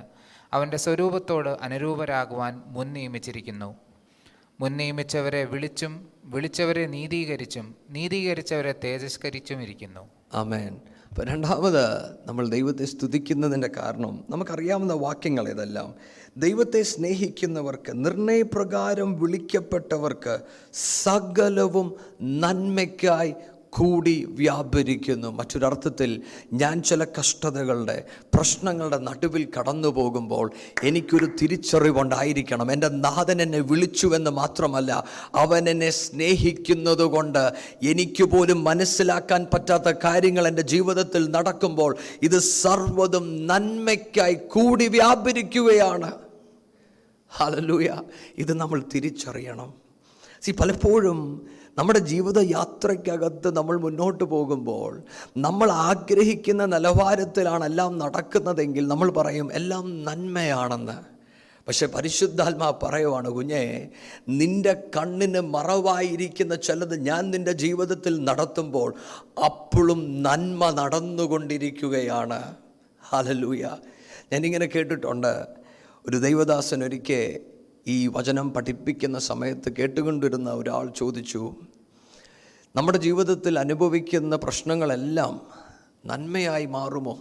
അവന്റെ 0.53 0.77
സ്വരൂപത്തോട് 0.77 1.51
അനുരൂപരാകുവാൻ 1.61 2.53
മുൻ 2.67 2.93
നിയമിച്ചിരിക്കുന്നു 2.93 3.69
മുൻ 4.59 4.71
നിയമിച്ചവരെ 4.77 5.43
വിളിച്ചും 5.43 5.93
വിളിച്ചവരെ 6.23 6.85
നീതീകരിച്ചും 6.87 7.75
നീതീകരിച്ചവരെ 7.89 8.73
തേജസ്കരിച്ചും 8.83 9.61
ഇരിക്കുന്നു. 9.61 10.03
ആമേൻ. 10.33 10.73
അപ്പം 11.11 11.25
രണ്ടാമത് 11.25 11.83
നമ്മൾ 12.27 12.49
ദൈവത്തെ 12.49 12.85
സ്തുതിക്കുന്നതിന്റെ 12.85 13.69
കാരണം 13.77 14.23
നമുക്കറിയാവുന്ന 14.29 14.93
വാക്യങ്ങൾ 14.93 15.49
ഇതെല്ലാം. 15.49 15.95
ദൈവത്തെ 16.37 16.81
സ്നേഹിക്കുന്നവർക്ക് 16.81 18.05
നിർണയപ്രകാരം 18.05 19.19
വിളിക്കപ്പെട്ടവർക്ക് 19.19 20.39
സകലവും 20.73 21.95
നന്മയ്ക്കായി 22.21 23.33
കൂടി 23.69 24.25
വ്യാപരിക്കുന്നു. 24.29 25.27
മറ്റൊരർത്ഥത്തിൽ 25.27 26.21
ഞാൻ 26.53 26.83
ചില 26.83 27.03
കഷ്ടതകളുടെ 27.03 28.03
പ്രശ്നങ്ങളുടെ 28.33 28.97
നടുവിൽ 28.97 29.47
കടന്നു 29.59 29.87
പോകുമ്പോൾ 29.87 30.51
എനിക്കൊരു 30.83 31.27
തിരിച്ചറിവുണ്ടായിരിക്കണം. 31.41 32.71
എന്റെ 32.71 32.89
നാഥൻ 32.89 33.41
എന്നെ 33.41 33.59
വിളിച്ചുവെന്ന് 33.59 34.31
മാത്രമല്ല 34.31 35.03
അവൻ 35.35 35.69
എന്നെ 35.69 35.89
സ്നേഹിക്കുന്നത് 35.89 37.03
കൊണ്ട് 37.03 37.53
എനിക്ക് 37.83 38.23
പോലും 38.23 38.63
മനസ്സിലാക്കാൻ 38.63 39.47
പറ്റാത്ത 39.53 39.97
കാര്യങ്ങൾ 40.03 40.47
എന്റെ 40.47 40.61
ജീവിതത്തിൽ 40.61 41.29
നടക്കുമ്പോൾ 41.29 41.97
ഇത് 42.21 42.39
സർവതും 42.39 43.47
നന്മയ്ക്കായി 43.47 44.33
കൂടി 44.33 44.87
വ്യാപരിക്കുകയാണ്. 44.87 46.11
ഹലലൂയ 47.29 48.01
ഇത് 48.37 48.53
നമ്മൾ 48.53 48.83
തിരിച്ചറിയണം. 48.95 49.73
സി 50.41 50.51
പലപ്പോഴും 50.51 51.47
നമ്മുടെ 51.79 51.99
ജീവിത 52.11 52.39
യാത്രയ്ക്കകത്ത് 52.57 53.49
നമ്മൾ 53.57 53.75
മുന്നോട്ട് 53.77 54.23
പോകുമ്പോൾ 54.23 54.91
നമ്മൾ 55.37 55.69
ആഗ്രഹിക്കുന്ന 55.89 56.65
നിലവാരത്തിലാണ് 56.65 57.63
എല്ലാം 57.65 57.91
നടക്കുന്നതെങ്കിൽ 58.03 58.87
നമ്മൾ 58.87 59.09
പറയും 59.19 59.47
എല്ലാം 59.59 59.85
നന്മയാണെന്ന്. 60.07 60.97
പക്ഷെ 61.67 61.85
പരിശുദ്ധാത്മാ 61.85 62.67
പറയുവാണ് 62.83 63.29
കുഞ്ഞെ 63.29 63.63
നിന്റെ 64.39 64.73
കണ്ണിന് 64.97 65.41
മറവായിരിക്കുന്ന 65.55 66.55
ചിലത് 66.67 66.95
ഞാൻ 67.09 67.23
നിന്റെ 67.29 67.53
ജീവിതത്തിൽ 67.63 68.13
നടത്തുമ്പോൾ 68.23 68.89
അപ്പോഴും 69.45 70.01
നന്മ 70.27 70.71
നടന്നുകൊണ്ടിരിക്കുകയാണ്. 70.79 72.39
ഹലലൂയ 73.01 73.63
ഞാനിങ്ങനെ 74.31 74.65
കേട്ടിട്ടുണ്ട്. 74.65 75.33
ഒരു 76.07 76.17
ദൈവദാസൻ 76.17 76.83
ഒരിക്കൽ 76.83 77.23
ഈ 77.87 77.97
വചനം 78.07 78.47
പഠിപ്പിക്കുന്ന 78.53 79.17
സമയത്ത് 79.19 79.69
കേട്ടുകൊണ്ടിരുന്ന 79.77 80.49
ഒരാൾ 80.51 80.85
ചോദിച്ചു 80.99 81.43
നമ്മുടെ 82.75 82.97
ജീവിതത്തിൽ 82.97 83.59
അനുഭവിക്കുന്ന 83.59 84.35
പ്രശ്നങ്ങളെല്ലാം 84.35 85.41
നന്മയായി 86.05 86.65
മാറുമോ? 86.65 87.15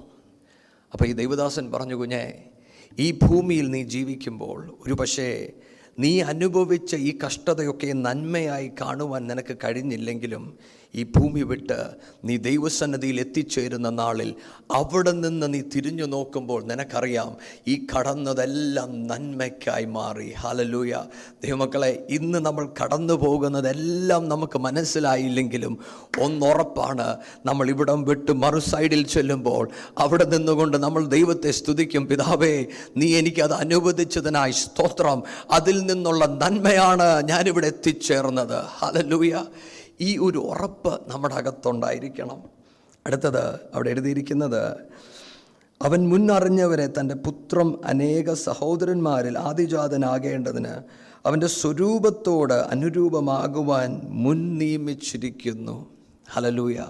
അപ്പോൾ 0.95 1.07
ഈ 1.07 1.13
ദൈവദാസൻ 1.13 1.73
പറഞ്ഞു 1.73 1.95
കുഞ്ഞെ 1.95 2.51
ഈ 2.99 3.19
ഭൂമിയിൽ 3.23 3.71
നീ 3.71 3.83
ജീവിക്കുമ്പോൾ 3.85 4.79
ഒരു 4.87 4.93
പക്ഷേ 4.93 5.53
നീ 5.99 6.21
അനുഭവിച്ച 6.23 6.95
ഈ 6.95 7.19
കഷ്ടതയൊക്കെ 7.27 7.93
നന്മയായി 7.93 8.73
കാണുവാൻ 8.81 9.27
നിനക്ക് 9.27 9.59
കഴിഞ്ഞില്ലെങ്കിലും 9.65 10.59
ഈ 10.95 11.03
ഭൂമി 11.03 11.43
വിട്ട് 11.43 11.91
നീ 12.25 12.37
ദൈവസന്നതിയിൽ 12.37 13.21
എത്തിച്ചേരുന്ന 13.21 13.91
നാളിൽ 13.91 14.35
അവിടെ 14.75 15.13
നിന്ന് 15.13 15.55
നീ 15.55 15.61
തിരിഞ്ഞു 15.61 16.05
നോക്കുമ്പോൾ 16.05 16.65
നിനക്കറിയാം 16.65 17.37
ഈ 17.69 17.87
കടന്നതെല്ലാം 17.93 19.07
നന്മയ്ക്കായി 19.07 19.85
മാറി. 19.85 20.33
ഹലലൂയ 20.33 20.95
ദൈവമക്കളെ 21.45 22.07
ഇന്ന് 22.11 22.39
നമ്മൾ 22.39 22.69
കടന്നു 22.83 23.15
പോകുന്നതെല്ലാം 23.15 24.29
നമുക്ക് 24.29 24.59
മനസ്സിലായില്ലെങ്കിലും 24.59 25.79
ഒന്നുറപ്പാണ് 26.19 27.17
നമ്മൾ 27.47 27.69
ഇവിടം 27.69 28.05
വിട്ട് 28.05 28.33
മറു 28.33 28.59
സൈഡിൽ 28.59 29.07
ചെല്ലുമ്പോൾ 29.07 29.69
അവിടെ 29.99 30.25
നിന്നുകൊണ്ട് 30.25 30.77
നമ്മൾ 30.77 31.07
ദൈവത്തെ 31.07 31.51
സ്തുതിക്കും. 31.51 32.07
പിതാവേ 32.07 32.67
നീ 32.97 33.17
എനിക്കത് 33.17 33.53
അനുവദിച്ചതിനായി 33.53 34.53
സ്തോത്രം. 34.53 35.23
അതിൽ 35.51 35.81
നിന്നുള്ള 35.81 36.27
നന്മയാണ് 36.27 37.23
ഞാനിവിടെ 37.23 37.67
എത്തിച്ചേർന്നത്. 37.67 38.65
ഹലലൂയ 38.79 39.47
ഈ 40.01 40.19
ഒരു 40.19 40.39
ഉറപ്പ് 40.39 41.01
നമ്മുടെ 41.09 41.35
അകത്തുണ്ടായിരിക്കണം. 41.35 42.43
അടുത്തത് 43.07 43.61
അവിടെ 43.75 43.91
എഴുതിയിരിക്കുന്നത് 43.91 44.77
അവൻ 45.83 46.09
മുന്നറിഞ്ഞവരെ 46.09 46.87
തന്റെ 46.87 47.15
പുത്രം 47.15 47.87
അനേക 47.87 48.33
സഹോദരന്മാരിൽ 48.33 49.39
ആദിജാതനാകേണ്ടതിന് 49.39 50.75
അവന്റെ 51.27 51.47
സ്വരൂപത്തോട് 51.47 52.55
അനുരൂപമാകുവാൻ 52.55 54.01
മുൻ 54.05 54.59
നിയമിച്ചിരിക്കുന്നു. 54.59 55.87
ഹലലൂയ 56.31 56.85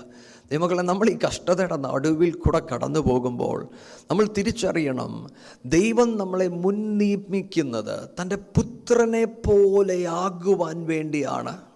ദൈവങ്ങളെ 0.50 0.82
നമ്മൾ 0.82 1.10
ഈ 1.10 1.18
കഷ്ടതയുടെ 1.26 1.76
നടുവിൽ 1.76 2.34
കൂടെ 2.34 2.58
കടന്നു 2.58 3.00
പോകുമ്പോൾ 3.00 3.68
നമ്മൾ 4.10 4.28
തിരിച്ചറിയണം 4.38 5.30
ദൈവം 5.66 6.18
നമ്മളെ 6.18 6.48
മുൻ 6.48 6.98
നിയമിക്കുന്നത് 6.98 8.08
തന്റെ 8.20 8.36
പുത്രനെ 8.36 9.24
പോലെയാകുവാൻ 9.24 10.86
വേണ്ടിയാണ്. 10.86 11.67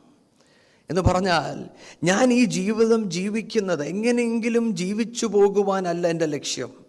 എന്ന് 0.91 1.03
പറഞ്ഞാൽ 1.03 1.65
ഞാൻ 2.05 2.33
ഈ 2.33 2.45
ജീവിതം 2.45 3.11
ജീവിക്കുന്നത് 3.11 3.85
എങ്ങനെയെങ്കിലും 3.85 4.77
ജീവിച്ചു 4.77 5.27
പോകുവാനല്ല 5.27 6.07
എന്റെ 6.07 6.27
ലക്ഷ്യം. 6.27 6.83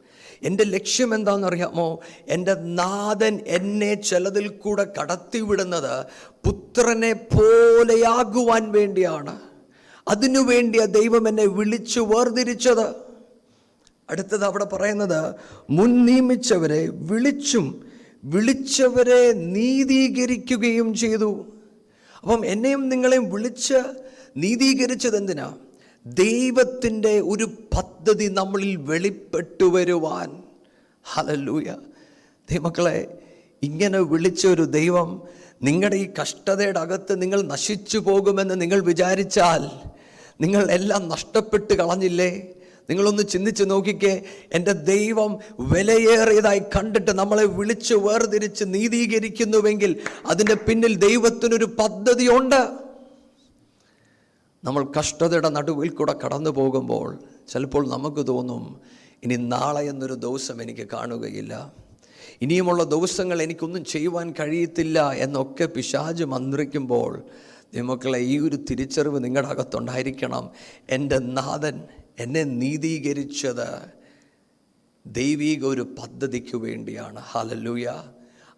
എന്റെ 0.44 0.64
ലക്ഷ്യം 0.64 1.16
എന്താണെന്നറിയാമോ? 1.16 2.00
എന്റെ 2.28 2.54
നാഥൻ 2.54 3.40
എന്നെ 3.48 3.94
ചിലതിൽ 3.94 4.48
കൂടെ 4.48 4.88
കടത്തിവിടുന്നത് 5.02 6.06
പുത്രനെ 6.46 7.14
പോലെയാകുവാൻ 7.14 8.72
വേണ്ടിയാണ്. 8.72 9.40
അതിനുവേണ്ടിയാ 10.08 10.86
ദൈവം 10.86 11.28
എന്നെ 11.28 11.46
വിളിച്ചു 11.46 12.00
വേർതിരിച്ചത്. 12.00 12.88
അടുത്തത് 14.10 14.46
അവിടെ 14.46 14.66
പറയുന്നത് 14.66 15.36
മുൻ 15.70 16.06
നിയമിച്ചവരെ 16.06 16.88
വിളിച്ചും 16.88 17.86
വിളിച്ചവരെ 18.24 19.34
നീതീകരിക്കുകയും 19.34 20.94
ചെയ്തു. 20.94 21.46
അപ്പം 22.24 22.46
എന്നെയും 22.46 22.90
നിങ്ങളെയും 22.90 23.30
വിളിച്ച് 23.30 23.74
നീതീകരിച്ചത് 24.38 25.18
എന്തിനാ 25.18 25.56
ദൈവത്തിന്റെ 26.06 27.20
ഒരു 27.20 27.44
പദ്ധതി 27.44 28.28
നമ്മളിൽ 28.28 28.76
വെളിപ്പെട്ടു 28.76 29.64
വരുവാൻ. 29.64 30.44
ഹലല്ലൂയ. 31.04 31.76
ദൈവമക്കളെ 32.52 33.18
ഇങ്ങനെ 33.64 34.00
വിളിച്ച 34.00 34.48
ഒരു 34.48 34.62
ദൈവം 34.62 35.22
നിങ്ങളുടെ 35.64 35.96
ഈ 35.96 36.10
കഷ്ടതയുടെ 36.22 36.80
അകത്ത് 36.80 37.22
നിങ്ങൾ 37.22 37.42
നശിച്ചു 37.42 37.98
പോകുമെന്ന് 37.98 38.62
നിങ്ങൾ 38.62 38.82
വിചാരിച്ചാൽ 38.82 39.70
നിങ്ങൾ 40.42 40.72
എല്ലാം 40.72 41.10
നഷ്ടപ്പെട്ട് 41.10 41.74
കളഞ്ഞില്ലേ? 41.74 42.54
നിങ്ങളൊന്ന് 42.90 43.24
ചിന്തിച്ച് 43.24 43.64
നോക്കിക്കേ. 43.68 44.24
എന്റെ 44.54 44.72
ദൈവം 44.72 45.38
വിലയേറിയതായി 45.60 46.60
കണ്ടിട്ട് 46.60 47.12
നമ്മളെ 47.12 47.44
വിളിച്ച് 47.44 47.94
വേർതിരിച്ച് 47.94 48.64
നീതീകരിക്കുന്നുവെങ്കിൽ 48.68 50.00
അതിന്റെ 50.26 50.54
പിന്നിൽ 50.54 50.96
ദൈവത്തിനൊരു 50.96 51.66
പദ്ധതിയുണ്ട്. 51.66 52.70
നമ്മൾ 54.64 54.88
കഷ്ടതയുടെ 55.00 55.50
നടുവിൽ 55.50 55.90
കൂടെ 55.90 56.16
കടന്നു 56.26 56.50
പോകുമ്പോൾ 56.50 57.20
ചിലപ്പോൾ 57.48 57.90
നമുക്ക് 57.90 58.28
തോന്നും 58.28 58.82
ഇനി 59.24 59.36
നാളെ 59.36 59.82
എന്നൊരു 59.82 60.14
ദിവസം 60.14 60.62
എനിക്ക് 60.62 60.88
കാണുകയില്ല. 60.94 61.74
ഇനിയുമുള്ള 62.42 62.84
ദിവസങ്ങൾ 62.84 63.42
എനിക്കൊന്നും 63.42 63.86
ചെയ്യുവാൻ 63.86 64.34
കഴിയത്തില്ല 64.40 65.12
എന്നൊക്കെ 65.12 65.66
പിശാജ് 65.66 66.24
മന്ത്രിക്കുമ്പോൾ 66.24 67.24
നിമക്കളെ 67.74 68.20
ഈ 68.20 68.40
ഒരു 68.40 68.56
തിരിച്ചറിവ് 68.56 69.24
നിങ്ങളുടെ 69.24 69.52
അകത്തുണ്ടായിരിക്കണം. 69.52 70.50
എന്റെ 70.90 71.18
നാഥൻ 71.18 71.82
എന്നെ 72.20 72.44
നീതീകരിച്ചത് 72.44 73.68
ദൈവീക 75.08 75.66
ഒരു 75.66 75.82
പദ്ധതിക്ക് 75.82 76.58
വേണ്ടിയാണ്. 76.58 77.20
ഹാലലൂയ 77.20 78.04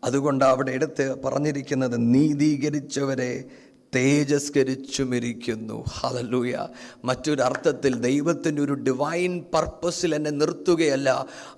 അതുകൊണ്ട് 0.03 0.45
അവിടെ 0.45 0.71
എടുത്ത് 0.71 1.15
പറഞ്ഞിരിക്കുന്നത് 1.21 2.13
നീതീകരിച്ചവരെ 2.13 3.49
തേജസ്കരിച്ചുമിരിക്കുന്നു. 3.95 5.77
ഹലലൂയ 5.89 6.53
മറ്റൊരർത്ഥത്തിൽ 7.05 7.93
ദൈവത്തിന്റെ 7.95 8.61
ഒരു 8.61 8.73
ഡിവൈൻ 8.73 9.33
പർപ്പസിൽ 9.53 10.15
എന്നെ 10.15 10.31
നിർത്തുകയല്ല. 10.31 11.09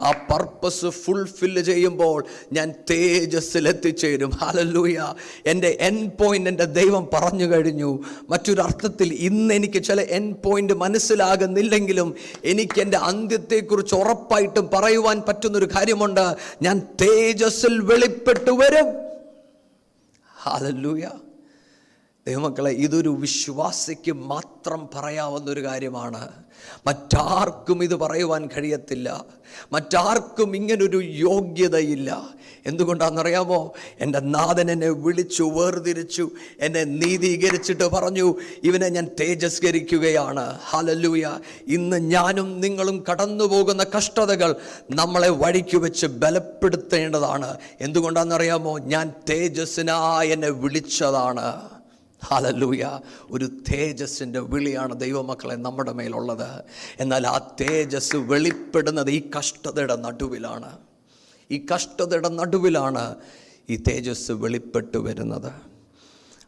ആ 0.02 0.12
പർപ്പസ് 0.32 0.86
ഫുൾഫില്ല് 0.86 1.62
ചെയ്യുമ്പോൾ 1.62 2.20
ഞാൻ 2.54 2.74
തേജസ്സിൽ 2.92 3.68
എത്തിച്ചേരും 3.68 4.30
ഹലലൂയ 4.30 5.14
എന്റെ 5.46 5.78
എൻ 5.82 6.12
പോയിന്റ് 6.22 6.50
എന്റെ 6.50 6.68
ദൈവം 6.80 7.10
പറഞ്ഞു 7.14 7.46
കഴിഞ്ഞു. 7.46 7.92
മറ്റൊരർത്ഥത്തിൽ 8.30 9.14
ഇന്ന് 9.14 9.54
എനിക്ക് 9.54 9.84
ചില 9.84 10.02
എൻ 10.02 10.36
പോയിന്റ് 10.46 10.74
മനസ്സിലാകുന്നില്ലെങ്കിലും 10.74 12.16
എനിക്ക് 12.44 12.82
എന്റെ 12.82 12.98
അന്ത്യത്തെക്കുറിച്ച് 12.98 13.96
ഉറപ്പായിട്ടും 13.96 14.70
പറയുവാൻ 14.74 15.22
പറ്റുന്നൊരു 15.28 15.70
കാര്യമുണ്ട്. 15.76 16.26
ഞാൻ 16.62 16.80
തേജസ്സിൽ 17.02 17.80
വെളിപ്പെട്ടു 17.92 18.52
വരും 18.52 18.90
ഹാലല്ലൂയ. 20.44 21.06
ദൈവമക്കളെ 22.28 22.72
ഇതൊരു 22.72 23.10
വിശ്വാസിക്ക് 23.10 24.12
മാത്രം 24.12 24.90
പറയാവുന്ന 24.96 25.52
ഒരു 25.52 25.66
കാര്യമാണ്. 25.66 26.28
മറ്റാർക്കും 26.88 27.84
ഇത് 27.84 27.96
പറയുവാൻ 27.96 28.48
കഴിയത്തില്ല. 28.48 29.26
മറ്റാർക്കും 29.72 30.56
ഇങ്ങനൊരു 30.56 31.02
യോഗ്യതയില്ല. 31.04 32.30
എന്തുകൊണ്ടാണെന്നറിയാമോ? 32.66 33.74
എന്റെ 34.00 34.20
നാഥൻ 34.20 34.72
എന്നെ 34.72 34.90
വിളിച്ചു 34.90 35.44
വേർതിരിച്ചു 35.44 36.30
എന്നെ 36.60 36.84
നീതീകരിച്ചിട്ട് 36.84 37.84
പറഞ്ഞു 37.84 38.36
ഇവനെ 38.64 38.90
ഞാൻ 38.90 39.10
തേജസ്കരിക്കുകയാണ്. 39.20 40.60
ഹലല്ലൂയ. 40.70 41.40
ഇന്ന് 41.68 41.98
ഞാനും 41.98 42.62
നിങ്ങളും 42.62 43.04
കടന്നു 43.12 43.44
പോകുന്ന 43.44 43.86
കഷ്ടതകൾ 43.98 44.56
നമ്മളെ 44.92 45.30
വഴിക്ക് 45.30 45.78
വെച്ച് 45.78 46.06
ബലപ്പെടുത്തേണ്ടതാണ്. 46.06 47.58
എന്തുകൊണ്ടാണെന്നറിയാമോ? 47.82 48.80
ഞാൻ 48.80 49.12
തേജസ്സിനായി 49.30 50.30
എന്നെ 50.30 50.50
വിളിച്ചതാണ്. 50.50 51.77
ഹാലല്ലൂയ. 52.26 53.00
ഒരു 53.32 53.46
തേജസ്സിന്റെ 53.46 54.40
വിളിയാണ് 54.40 55.00
ദൈവമക്കളെ 55.00 55.56
നമ്മുടെ 55.56 55.92
മേലുള്ളത്. 55.92 56.64
എന്നാൽ 57.00 57.28
ആ 57.28 57.56
തേജസ് 57.62 58.16
വെളിപ്പെടുന്നത് 58.16 59.10
ഈ 59.10 59.30
കഷ്ടതയുടെ 59.38 59.96
നടുവിലാണ്. 59.96 60.78
ഈ 61.52 61.66
കഷ്ടതയുടെ 61.76 62.30
നടുവിലാണ് 62.30 63.16
ഈ 63.70 63.76
തേജസ് 63.76 64.32
വെളിപ്പെട്ടു 64.32 64.98
വരുന്നത്. 64.98 65.52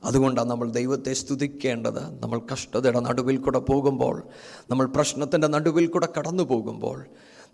അതുകൊണ്ടാണ് 0.03 0.49
നമ്മൾ 0.49 0.71
ദൈവത്തെ 0.71 1.13
സ്തുതിക്കേണ്ടത്. 1.13 1.99
നമ്മൾ 1.99 2.41
കഷ്ടതയുടെ 2.53 2.99
നടുവിൽ 2.99 3.37
കൂടെ 3.37 3.59
പോകുമ്പോൾ 3.59 4.23
നമ്മൾ 4.71 4.85
പ്രശ്നത്തിന്റെ 4.85 5.47
നടുവിൽ 5.47 5.87
കൂടെ 5.87 6.07
കടന്നു 6.17 6.43
പോകുമ്പോൾ 6.43 7.05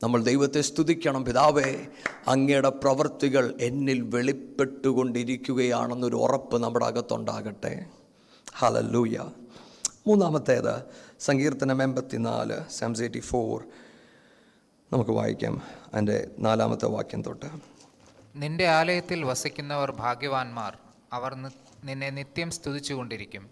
നമ്മൾ 0.03 0.23
ദൈവത്തെ 0.23 0.61
സ്തുതിക്കണം. 0.61 1.25
പിതാവേ 1.25 1.75
അങ്ങയുടെ 2.27 2.69
പ്രവൃത്തികൾ 2.69 3.53
എന്നിൽ 3.61 4.01
വെളിപ്പെട്ടുകൊണ്ടിരിക്കുകയാണെന്നൊരു 4.01 6.15
ഉറപ്പ് 6.15 6.57
നമ്മുടെ 6.57 6.85
അകത്തുണ്ടാകട്ടെ. 6.85 7.85
ഹലല്ലൂയ 8.57 9.31
മൂന്നാമത്തേത് 10.07 10.83
സങ്കീർത്തനം 11.19 11.83
എൺപത്തിനാല് 11.83 12.69
സെംസ് 12.69 13.01
എയ്റ്റി 13.01 13.19
ഫോർ 13.19 13.63
നമുക്ക് 14.93 15.11
വായിക്കാം 15.11 15.61
അതിന്റെ 15.93 16.27
നാലാമത്തെ 16.39 16.85
വാക്യം 16.85 17.21
തൊട്ട്. 17.21 17.45
നിന്റെ 18.35 18.67
ആലയത്തിൽ 18.67 19.25
വസിക്കുന്നവർ 19.25 19.91
ഭാഗ്യവാന്മാർ 19.91 20.77
അവർ 21.13 21.35
നിന്നെ 21.83 22.09
നിത്യം 22.09 22.51
സ്തുതിച്ചുകൊണ്ടിരിക്കും. 22.51 23.49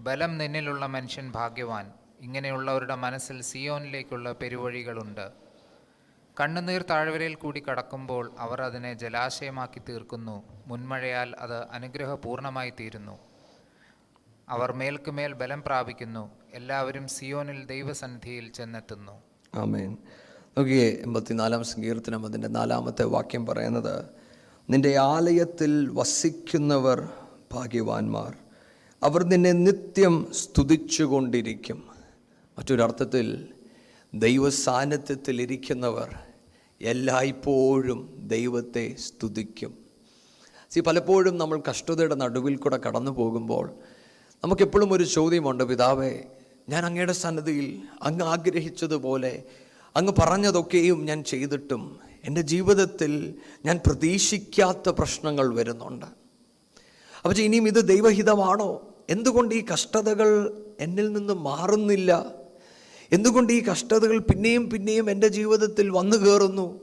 ബലം 0.00 0.38
നിന്നിലുള്ള 0.38 0.86
മനുഷ്യൻ 0.86 1.32
ഭാഗ്യവാൻ 1.32 1.92
ഇങ്ങനെയുള്ളവരുടെ 2.20 2.94
മനസ്സിൽ 2.94 3.42
സിയോനിലേക്കുള്ള 3.42 4.32
പെരുവഴികളുണ്ട്. 4.32 5.30
കണ്ണുനീർ 6.40 6.82
താഴ്വരയിൽ 6.90 7.34
കൂടി 7.34 7.62
കടക്കുമ്പോൾ 7.70 8.30
അവർ 8.38 8.62
അതിനെ 8.62 8.94
ജലാശയമാക്കി 8.94 9.80
തീർക്കുന്നു 9.88 10.42
മുൻമഴയാൽ 10.66 11.34
അത് 11.38 11.68
അനുഗ്രഹപൂർണമായി 11.68 12.70
തീരുന്നു. 12.80 13.29
അവർ 14.50 14.72
മേൽക്കുമേൽ 14.72 15.32
ബലം 15.32 15.62
പ്രാപിക്കുന്നു. 15.62 16.30
എല്ലാവരും 16.54 17.08
സിയോനിൽ 17.08 17.66
ദൈവസന്നിധിയിൽ 17.66 18.48
ചെന്നെത്തുന്നു. 18.48 19.22
ആമേൻ. 19.54 19.96
നോക്കിയേ 20.58 20.90
എൺപത്തിനാലാം 20.90 21.64
സങ്കീർത്തനം 21.64 22.26
അതിന്റെ 22.26 22.48
നാലാമത്തെ 22.48 23.04
വാക്യം 23.04 23.46
പറയുന്നത് 23.46 24.04
നിന്റെ 24.70 24.96
ആലയത്തിൽ 24.96 25.90
വസിക്കുന്നവർ 25.92 27.08
ഭാഗ്യവാന്മാർ. 27.52 28.36
അവർ 29.02 29.24
നിന്നെ 29.24 29.52
നിത്യം 29.52 30.32
സ്തുതിച്ചുകൊണ്ടിരിക്കും. 30.32 31.88
മറ്റൊരർത്ഥത്തിൽ 32.58 33.48
ദൈവ 34.14 34.50
സാന്നിധ്യത്തിൽ 34.50 35.42
ഇരിക്കുന്നവർ 35.42 36.18
എല്ലായ്പ്പോഴും 36.80 38.14
ദൈവത്തെ 38.26 38.94
സ്തുതിക്കും. 38.98 39.78
സി 40.70 40.80
പലപ്പോഴും 40.80 41.38
നമ്മൾ 41.38 41.62
കഷ്ടതയുടെ 41.70 42.14
നടുവിൽ 42.14 42.56
കൂടെ 42.56 42.76
കടന്നു 42.76 43.10
പോകുമ്പോൾ 43.10 43.74
നമുക്കെപ്പോഴും 44.44 44.92
ഒരു 44.92 45.04
ചോദ്യമുണ്ട് 45.04 45.64
പിതാവേ 45.64 46.22
ഞാൻ 46.68 46.86
അങ്ങയുടെ 46.86 47.12
സന്നദ്ധിയിൽ 47.12 47.82
അങ്ങ് 48.02 48.24
ആഗ്രഹിച്ചതുപോലെ 48.24 49.42
അങ്ങ് 49.96 50.12
പറഞ്ഞതൊക്കെയും 50.18 51.04
ഞാൻ 51.04 51.24
ചെയ്തിട്ടും 51.24 52.00
എന്റെ 52.24 52.40
ജീവിതത്തിൽ 52.40 53.34
ഞാൻ 53.64 53.80
പ്രതീക്ഷിക്കാത്ത 53.86 54.88
പ്രശ്നങ്ങൾ 54.88 55.54
വരുന്നുണ്ട്. 55.54 56.06
അപ്പോൾ 57.16 57.36
ഇനിയും 57.38 57.68
ഇത് 57.68 57.88
ദൈവഹിതമാണോ? 57.88 58.94
എന്തുകൊണ്ട് 59.10 59.54
ഈ 59.54 59.64
കഷ്ടതകൾ 59.72 60.30
എന്നിൽ 60.80 61.12
നിന്ന് 61.12 61.32
മാറുന്നില്ല? 61.32 62.32
എന്തുകൊണ്ട് 63.12 63.52
ഈ 63.52 63.64
കഷ്ടതകൾ 63.64 64.18
പിന്നെയും 64.18 64.70
പിന്നെയും 64.70 65.10
എന്റെ 65.10 65.28
ജീവിതത്തിൽ 65.28 65.90
വന്നു 65.90 66.16
കയറുന്നു? 66.16 66.80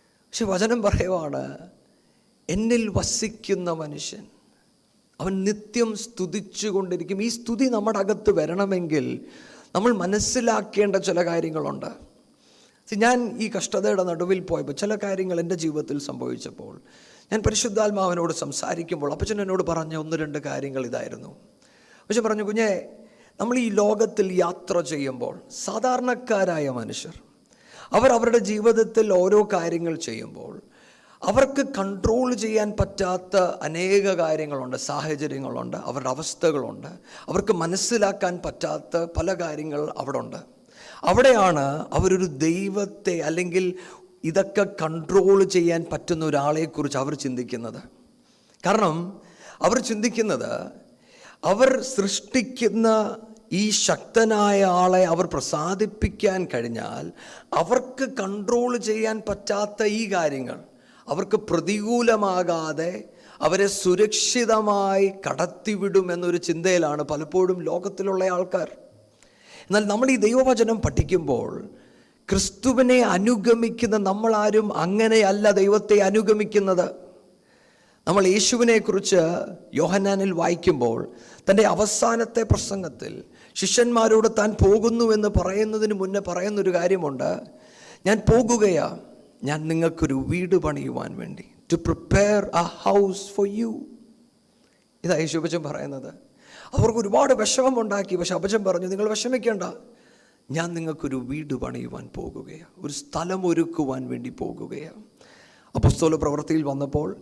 പക്ഷെ 0.00 0.44
വചനം 0.44 0.82
പറയുവാണ് 0.82 1.58
എന്നിൽ 2.48 2.88
വസിക്കുന്ന 2.88 3.70
മനുഷ്യൻ 3.70 4.26
അവൻ 5.20 5.44
നിത്യം 5.44 5.96
സ്തുതിച്ചുകൊണ്ടിരിക്കും. 5.96 7.22
ഈ 7.22 7.28
സ്തുതി 7.28 7.64
നമ്മുടെ 7.64 7.98
അകത്ത് 7.98 8.30
വരണമെങ്കിൽ 8.30 9.24
നമ്മൾ 9.74 9.92
മനസ്സിലാക്കേണ്ട 9.92 10.96
ചില 10.96 11.24
കാര്യങ്ങളുണ്ട്. 11.24 12.08
ഞാൻ 12.96 13.38
ഈ 13.40 13.50
കഷ്ടതയുടെ 13.56 14.02
നടുവിൽ 14.02 14.40
പോയപ്പോൾ 14.40 14.72
ചില 14.72 14.96
കാര്യങ്ങൾ 14.96 15.40
എന്റെ 15.40 15.54
ജീവിതത്തിൽ 15.54 15.98
സംഭവിച്ചപ്പോൾ 15.98 16.80
ഞാൻ 17.32 17.42
പരിശുദ്ധാത്മാവിനോട് 17.42 18.32
സംസാരിക്കുമ്പോൾ 18.32 19.12
അപ്പച്ചൻ 19.12 19.40
എന്നോട് 19.42 19.62
പറഞ്ഞ 19.62 19.96
ഒന്ന് 19.96 20.16
രണ്ട് 20.16 20.38
കാര്യങ്ങൾ 20.38 20.86
ഇതായിരുന്നു. 20.86 21.36
പക്ഷെ 22.08 22.20
പറഞ്ഞു 22.20 22.42
കുഞ്ഞെ 22.42 22.88
നമ്മൾ 23.40 23.58
ഈ 23.58 23.68
ലോകത്തിൽ 23.70 24.32
യാത്ര 24.32 24.80
ചെയ്യുമ്പോൾ 24.80 25.40
സാധാരണക്കാരായ 25.50 26.70
മനുഷ്യർ 26.70 27.22
അവർ 27.92 28.12
അവരുടെ 28.12 28.38
ജീവിതത്തിൽ 28.38 29.12
ഓരോ 29.12 29.48
കാര്യങ്ങൾ 29.52 29.96
ചെയ്യുമ്പോൾ 29.96 30.60
അവർക്ക് 31.22 31.66
കൺട്രോൾ 31.78 32.34
ചെയ്യാൻ 32.34 32.74
പറ്റാത്ത 32.80 33.36
അനേക 33.36 34.02
കാര്യങ്ങളുണ്ട് 34.02 34.76
സാഹചര്യങ്ങളുണ്ട് 34.76 35.76
അവരുടെ 35.76 36.08
അവസ്ഥകളുണ്ട്. 36.08 36.86
അവർക്ക് 37.28 37.52
മനസ്സിലാക്കാൻ 37.52 38.40
പറ്റാത്ത 38.44 39.06
പല 39.16 39.34
കാര്യങ്ങൾ 39.34 39.94
അവിടെ 39.98 40.18
ഉണ്ട് 40.18 40.36
അവിടെയാണ് 41.04 41.86
അവരൊരു 41.92 42.24
ദൈവത്തെ 42.24 43.20
അല്ലെങ്കിൽ 43.20 43.74
ഇതൊക്കെ 44.24 44.66
കൺട്രോൾ 44.82 45.44
ചെയ്യാൻ 45.44 45.86
പറ്റുന്ന 45.92 46.24
ഒരാളെക്കുറിച്ച് 46.24 46.98
അവർ 46.98 47.14
ചിന്തിക്കുന്നത്. 47.14 47.82
കാരണം 48.66 49.20
അവർ 49.62 49.78
ചിന്തിക്കുന്നത് 49.78 50.72
അവർ 51.44 51.82
സൃഷ്ടിക്കുന്ന 51.82 53.16
ഈ 53.52 53.70
ശക്തനായ 53.70 54.64
ആളെ 54.64 55.04
അവർ 55.04 55.26
പ്രസാദിപ്പിക്കാൻ 55.26 56.46
കഴിഞ്ഞാൽ 56.54 57.12
അവർക്ക് 57.52 58.08
കൺട്രോൾ 58.20 58.76
ചെയ്യാൻ 58.76 59.22
പറ്റാത്ത 59.28 59.82
ഈ 59.84 60.12
കാര്യങ്ങൾ 60.12 60.58
അവർക്ക് 61.08 61.36
പ്രതികൂലമാകാതെ 61.36 63.04
അവരെ 63.40 63.66
സുരക്ഷിതമായി 63.66 65.12
കടത്തിവിടും 65.30 66.12
എന്നൊരു 66.12 66.36
ചിന്തയിലാണ് 66.36 67.02
പലപ്പോഴും 67.02 67.62
ലോകത്തിലുള്ള 67.62 68.24
ആൾക്കാർ. 68.24 68.68
എന്നാൽ 69.60 69.84
നമ്മൾ 69.86 70.10
ഈ 70.10 70.16
ദൈവവചനം 70.16 70.80
പഠിക്കുമ്പോൾ 70.80 71.68
ക്രിസ്തുവിനെ 72.30 73.00
അനുഗമിക്കുന്ന 73.00 73.96
നമ്മളാരും 73.96 74.76
അങ്ങനെയല്ല 74.76 75.50
ദൈവത്തെ 75.50 75.98
അനുഗമിക്കുന്നത്. 75.98 76.90
നമ്മൾ 78.08 78.26
യേശുവിനെക്കുറിച്ച് 78.26 79.22
യോഹന്നാനിൽ 79.74 80.32
വായിക്കുമ്പോൾ 80.32 81.08
തന്റെ 81.50 81.62
അവസാനത്തെ 81.62 82.42
പ്രസംഗത്തിൽ 82.42 83.22
ശിഷ്യന്മാരോട് 83.54 84.28
താൻ 84.38 84.56
പോകുന്നു 84.64 85.12
എന്ന് 85.12 85.28
പറയുന്നതിന് 85.28 85.94
മുന്നേ 85.94 86.20
പറയുന്നൊരു 86.20 86.74
കാര്യമുണ്ട്. 86.74 87.40
ഞാൻ 88.06 88.20
പോകുകയാ 88.32 88.98
ഞാൻ 89.44 89.68
നിങ്ങൾക്കൊരു 89.68 90.24
വീട് 90.28 90.56
പണിയുവാൻ 90.56 91.16
വേണ്ടി. 91.16 91.44
To 91.72 91.76
prepare 91.76 92.50
a 92.54 92.62
house 92.62 93.28
for 93.28 93.48
you 93.48 93.86
ഇതാ 95.04 95.16
യേശുബച്ചൻ 95.16 95.62
പറയുന്നത്. 95.62 96.14
അവർക്ക് 96.78 96.98
ഒരുപാട് 96.98 97.34
വിഷമമുണ്ടാക്കി 97.34 98.16
പക്ഷെ 98.16 98.34
അപജൻ 98.34 98.64
പറഞ്ഞു 98.64 98.86
നിങ്ങൾ 98.86 99.08
വിഷമിക്കേണ്ട. 99.08 99.62
ഞാൻ 100.50 100.74
നിങ്ങൾക്കൊരു 100.74 101.16
വീട് 101.16 101.54
പണിയുവാൻ 101.54 102.10
പോകുകയാണ് 102.16 102.86
ഒരു 102.86 102.92
സ്ഥലം 102.92 103.46
ഒരുക്കുവാൻ 103.46 104.08
വേണ്ടി 104.08 104.30
പോകുകയാണ് 104.30 105.02
അപ്പസ്തോല 105.74 106.14
പ്രവൃത്തിയിൽ 106.14 106.62
വന്നപ്പോൾ 106.62 107.16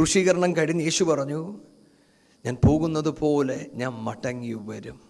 കൃഷീകരണം 0.00 0.56
കഴിഞ്ഞ് 0.56 0.82
യേശു 0.82 1.04
പറഞ്ഞു 1.04 1.60
ഞാൻ 2.46 2.56
പോകുന്നത് 2.66 3.08
പോലെ 3.08 3.66
ഞാൻ 3.74 3.92
മടങ്ങി 3.92 4.54
വരും. 4.54 5.00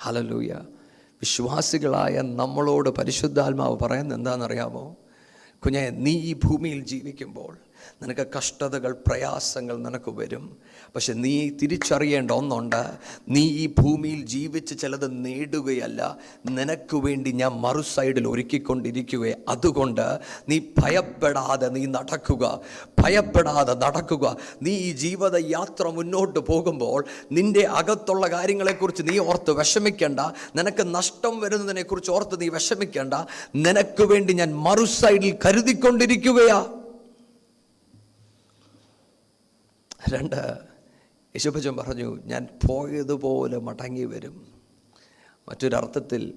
ഹലലൂയ 0.00 0.54
വിശ്വാസികളായ 0.96 2.22
നമ്മളോട് 2.22 2.90
പരിശുദ്ധാത്മാവ് 2.90 3.78
പറയുന്നത് 3.82 4.18
എന്താണെന്നറിയാമോ? 4.18 4.96
കുഞ്ഞെ 5.64 5.90
നീ 5.96 6.12
ഈ 6.20 6.32
ഭൂമിയിൽ 6.34 6.80
ജീവിക്കുമ്പോൾ 6.84 7.52
നിനക്ക് 8.02 8.26
കഷ്ടതകൾ 8.38 8.92
പ്രയാസങ്ങൾ 9.06 9.76
നിനക്ക് 9.76 10.10
വരും. 10.10 10.56
പക്ഷെ 10.94 11.12
നീ 11.12 11.50
തിരിച്ചറിയേണ്ട 11.50 12.30
ഒന്നുണ്ട്. 12.30 12.84
നീ 13.28 13.48
ഈ 13.48 13.66
ഭൂമിയിൽ 13.66 14.26
ജീവിച്ച് 14.26 14.78
ചിലത് 14.78 15.24
നേടുകയല്ല. 15.24 16.16
നിനക്ക് 16.50 16.96
വേണ്ടി 16.96 17.32
ഞാൻ 17.32 17.52
മറു 17.52 17.82
സൈഡിൽ 17.82 18.28
ഒരുക്കിക്കൊണ്ടിരിക്കുകയെ. 18.28 19.34
അതുകൊണ്ട് 19.48 20.18
നീ 20.48 20.60
ഭയപ്പെടാതെ 20.78 21.68
നീ 21.68 21.86
നടക്കുക. 21.86 22.60
ഭയപ്പെടാതെ 22.98 23.74
നടക്കുക. 23.74 24.36
നീ 24.62 24.72
ഈ 24.72 24.92
ജീവിത 24.92 25.36
യാത്ര 25.36 25.88
മുന്നോട്ട് 25.88 26.38
പോകുമ്പോൾ 26.38 27.04
നിന്റെ 27.32 27.66
അകത്തുള്ള 27.66 28.30
കാര്യങ്ങളെക്കുറിച്ച് 28.30 29.02
നീ 29.02 29.18
ഓർത്ത് 29.18 29.50
വിഷമിക്കേണ്ട. 29.50 30.20
നിനക്ക് 30.56 30.94
നഷ്ടം 30.94 31.40
വരുന്നതിനെക്കുറിച്ച് 31.40 32.10
ഓർത്ത് 32.10 32.40
നീ 32.40 32.48
വിഷമിക്കേണ്ട. 32.48 33.14
നിനക്ക് 33.56 34.02
വേണ്ടി 34.02 34.32
ഞാൻ 34.32 34.54
മറു 34.54 34.84
സൈഡിൽ 34.84 35.38
കരുതിക്കൊണ്ടിരിക്കുകയാ. 35.44 36.66
രണ്ട് 40.14 40.58
യേശുപ്പച്ചൻ 41.36 41.76
പറഞ്ഞു 41.76 42.18
ഞാൻ 42.24 42.48
പോയതുപോലെ 42.66 43.58
മടങ്ങി 43.58 44.04
വരും. 44.04 44.36
മറ്റൊരർത്ഥത്തിൽ 45.48 46.34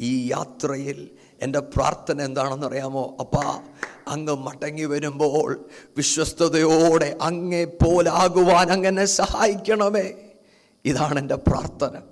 ഈ 0.00 0.30
യാത്രയിൽ 0.30 1.10
എന്റെ 1.42 1.60
പ്രാർത്ഥന 1.60 2.22
എന്താണെന്ന് 2.22 2.66
അറിയാമോ 2.66 3.16
അപ്പാ 3.20 3.62
അങ്ങ് 4.08 4.36
മടങ്ങി 4.36 4.84
വരുമ്പോൾ 4.84 5.64
വിശ്വസ്തയോടെ 5.96 7.18
അങ്ങേ 7.20 7.64
പോലാകുവാൻ 7.64 8.70
അങ്ങനെ 8.70 9.04
സഹായിക്കണമേ. 9.04 10.12
ഇതാണ് 10.84 11.18
എന്റെ 11.18 11.34
പ്രാർത്ഥന. 11.34 12.02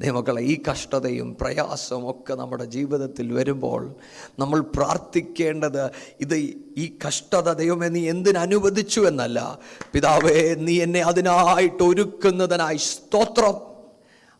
ദൈവമക്കളെ 0.00 0.42
ഈ 0.42 0.62
കഷ്ടതയും 0.70 1.36
പ്രയാസവും 1.40 2.10
ഒക്കെ 2.10 2.34
നമ്മുടെ 2.34 2.64
ജീവിതത്തിൽ 2.64 3.32
വരുമ്പോൾ 3.32 3.94
നമ്മൾ 4.38 4.60
പ്രാർത്ഥിക്കേണ്ടത് 4.60 5.90
ഇത് 6.20 6.34
ഈ 6.78 6.98
കഷ്ടത 7.06 7.52
ദൈവമേ 7.52 7.88
നീ 7.88 8.08
എന്തിനനുവദിച്ചു 8.08 9.00
എന്നല്ല. 9.00 9.58
പിതാവേ 9.92 10.54
നീ 10.54 10.82
എന്നെ 10.82 11.00
അതിനായിട്ട് 11.00 11.82
ഒരുക്കുന്നതിനായി 11.82 12.76
സ്തോത്രം. 12.76 13.54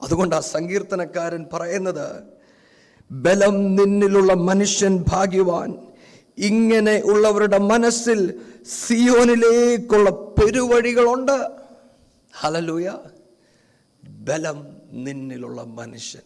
അതുകൊണ്ട് 0.02 0.36
ആ 0.36 0.40
സങ്കീർത്തനക്കാരൻ 0.40 1.46
പറയുന്നത് 1.52 2.22
ബലം 3.10 3.76
നിന്നിലുള്ള 3.76 4.34
മനുഷ്യൻ 4.34 5.04
ഭാഗ്യവാൻ. 5.08 5.78
ഇങ്ങനെ 6.38 7.02
ഉള്ളവരുടെ 7.04 7.58
മനസ്സിൽ 7.58 8.34
സിയോനിലേക്കുള്ള 8.86 10.10
പെരുവഴികളുണ്ട്. 10.10 11.50
ഹലലൂയ 12.40 12.92
ബലം 14.08 14.75
നിന്നിലുള്ള 15.04 15.62
മനുഷ്യൻ. 15.62 16.22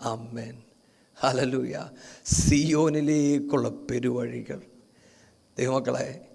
അമ്മേൻ 0.00 0.62
ഹലലൂയ 1.20 1.88
സിയോനിലേക്കുള്ള 2.24 3.68
പെരുവഴികൾ. 3.68 4.60
ദൈവമക്കളെ 5.58 6.28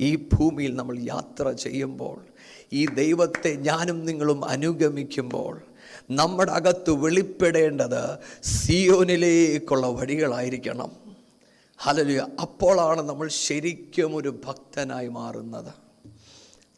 ഈ 0.00 0.16
ഭൂമിയിൽ 0.16 0.76
നമ്മൾ 0.76 0.98
യാത്ര 0.98 1.50
ചെയ്യുമ്പോൾ 1.50 2.26
ഈ 2.72 2.86
ദൈവത്തെ 2.86 3.54
ഞാനും 3.54 4.06
നിങ്ങളും 4.06 4.44
അനുഗമിക്കുമ്പോൾ 4.44 5.62
നമ്മുടെ 6.10 6.52
അകത്ത് 6.52 6.90
വെളിപ്പെടേണ്ടത് 6.90 8.18
സിയോനിലേക്കുള്ള 8.42 9.86
വഴികളായിരിക്കണം. 9.86 10.92
ഹലലുയ 11.78 12.26
അപ്പോഴാണ് 12.40 13.02
നമ്മൾ 13.02 13.28
ശരിക്കും 13.28 14.16
ഒരു 14.16 14.40
ഭക്തനായി 14.44 15.08
മാറുന്നത്. 15.08 15.72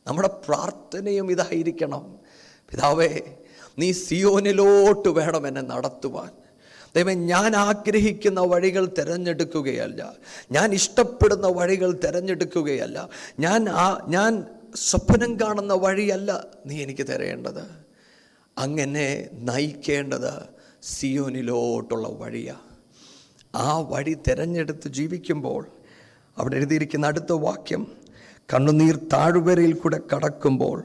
നമ്മുടെ 0.07 0.29
പ്രാർത്ഥനയും 0.29 1.31
ഇതായിരിക്കണം. 1.31 2.18
പിതാവേ 2.70 3.20
നീ 3.78 3.92
സിയോനിലോട്ട് 3.92 5.08
വേണം 5.08 5.46
എന്നെ 5.46 5.62
നടത്തുവാൻ. 5.62 6.30
ദൈവം 6.96 7.26
ഞാൻ 7.26 7.56
ആഗ്രഹിക്കുന്ന 7.56 8.40
വഴികൾ 8.40 8.87
തിരഞ്ഞെടുക്കുകയല്ല. 8.87 10.14
ഞാൻ 10.52 10.74
ഇഷ്ടപ്പെടുന്ന 10.74 11.46
വഴികൾ 11.46 11.92
തിരഞ്ഞെടുക്കുകയല്ല. 11.92 13.08
ഞാൻ 13.40 13.68
ആ 13.68 14.06
ഞാൻ 14.08 14.44
സ്വപ്നം 14.76 15.40
കാണുന്ന 15.40 15.74
വഴിയല്ല 15.74 16.44
നീ 16.66 16.82
എനിക്ക് 16.82 17.06
തരേണ്ടത്. 17.06 17.64
അങ്ങനെ 18.58 19.28
നയിക്കേണ്ടത് 19.32 20.32
സിയോനിലോട്ടുള്ള 20.82 22.08
വഴിയാണ് 22.08 22.74
ആ 23.54 23.80
വഴി 23.80 24.14
തിരഞ്ഞെടുത്ത് 24.14 24.88
ജീവിക്കുമ്പോൾ 24.88 25.66
അവിടെ 26.38 26.56
എഴുതിയിരിക്കുന്ന 26.56 27.06
അടുത്ത 27.06 27.32
വാക്യം 27.32 27.87
കണ്ണുനീർ 28.54 28.96
താഴ്വരയിൽ 29.12 29.72
കൂടെ 29.72 30.00
കടക്കുമ്പോൾ 30.14 30.84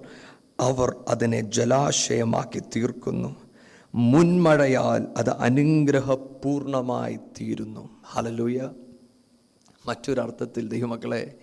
അവർ 0.60 0.96
അതിനെ 1.08 1.42
ജലാശയമാക്കി 1.42 2.60
തീർക്കുന്നു. 2.60 3.36
മുൻമഴയാൽ 3.96 5.08
അത് 5.18 5.30
അനുഗ്രഹപൂർണമായി 5.30 7.16
തീരുന്നു. 7.16 7.90
ഹലലൂയ 8.06 8.70
മറ്റൊരർത്ഥത്തിൽ 9.88 10.70
ദൈവമക്കളെ 10.70 11.38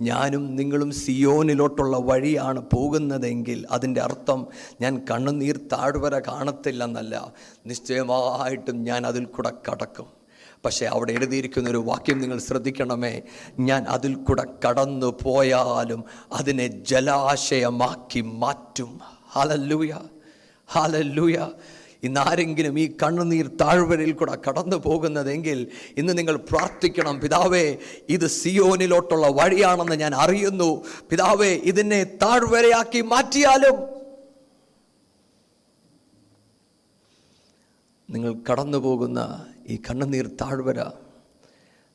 ഞാനും 0.00 0.56
നിങ്ങളും 0.56 0.90
സിയോനിലോട്ടുള്ള 0.90 1.96
വഴിയാണ് 1.96 2.60
പോകുന്നതെങ്കിൽ 2.74 3.66
അതിന്റെ 3.70 4.00
അർത്ഥം 4.00 4.46
ഞാൻ 4.80 5.02
കണ്ണുനീർ 5.10 5.56
താഴ്വര 5.72 6.18
കാണത്തില്ലെന്നല്ല. 6.18 7.32
നിശ്ചയമായിട്ടും 7.66 8.76
ഞാൻ 8.76 9.06
അതിൽ 9.06 9.24
കൂടെ 9.24 9.52
കടക്കും. 9.68 10.19
പക്ഷേ 10.64 10.86
അവിടെ 10.86 11.12
എഴുതിയിരിക്കുന്ന 11.12 11.70
ഒരു 11.70 11.78
വാക്യം 11.78 12.18
നിങ്ങൾ 12.18 12.38
ശ്രദ്ധിക്കണമേ. 12.38 13.22
ഞാൻ 13.60 13.84
അതിൽ 13.84 14.14
കൂടെ 14.14 14.44
കടന്നു 14.66 15.18
പോയാലും 15.22 16.04
അതിനെ 16.32 16.66
ജലാശയമാക്കി 16.66 18.20
മാറ്റും. 18.20 19.00
Hallelujah 19.28 19.92
hallelujah. 20.66 21.50
ഇന്ന് 22.02 22.20
ആരെങ്കിലും 22.20 22.78
ഈ 22.78 22.96
കണ്ണുനീർ 23.02 23.46
താഴ്വരയിൽ 23.46 24.12
കൂടെ 24.12 24.38
കടന്നു 24.48 24.76
പോകുന്നതെങ്കിൽ 24.76 25.66
ഇന്ന് 25.96 26.18
നിങ്ങൾ 26.18 26.36
പ്രാർത്ഥിക്കണം 26.36 27.20
പിതാവേ 27.20 27.76
ഇത് 28.08 28.26
സിയോനിലോട്ടുള്ള 28.26 29.26
വഴിയാണെന്ന് 29.26 29.96
ഞാൻ 29.96 30.14
അറിയുന്നു. 30.14 30.84
പിതാവേ 31.10 31.50
ഇതിനെ 31.54 32.04
താഴ്വരയാക്കി 32.04 33.00
മാറ്റിയാലും 33.00 33.76
നിങ്ങൾ 38.10 38.34
കടന്നു 38.50 38.78
പോകുന്ന 38.78 39.46
ഈ 39.68 39.82
കണ്ണുനീർ 39.90 40.26
താഴ്വര 40.26 40.80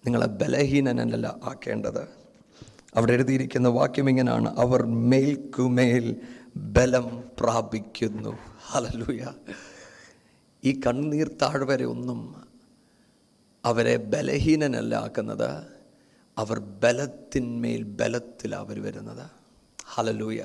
നിങ്ങളെ 0.05 0.25
ബലഹീനനല്ല 0.25 1.39
ആക്കേണ്ടത്. 1.43 2.07
അവിടെ 2.95 3.13
എഴുതിയിരിക്കുന്ന 3.13 3.67
വാക്യം 3.67 4.09
ഇങ്ങനെയാണ് 4.09 4.59
അവർ 4.59 4.85
മേൽക്കുമേൽ 4.85 6.15
ബലം 6.57 7.23
പ്രാപിക്കുന്നു. 7.39 8.37
ഹലലൂയ 8.65 9.33
ഈ 10.63 10.79
കണ്ണുനീർ 10.87 11.27
താഴ്വരയൊന്നും 11.41 12.35
അവരെ 13.65 13.97
ബലഹീനനല്ല 13.97 14.95
ആക്കുന്നത് 14.95 15.65
അവർ 16.37 16.59
ബലത്തിന്മേൽ 16.59 17.83
ബലത്തിലാണ് 17.83 18.65
അവർ 18.65 18.83
വരുന്നത്. 18.83 19.31
ഹലലൂയ 19.85 20.43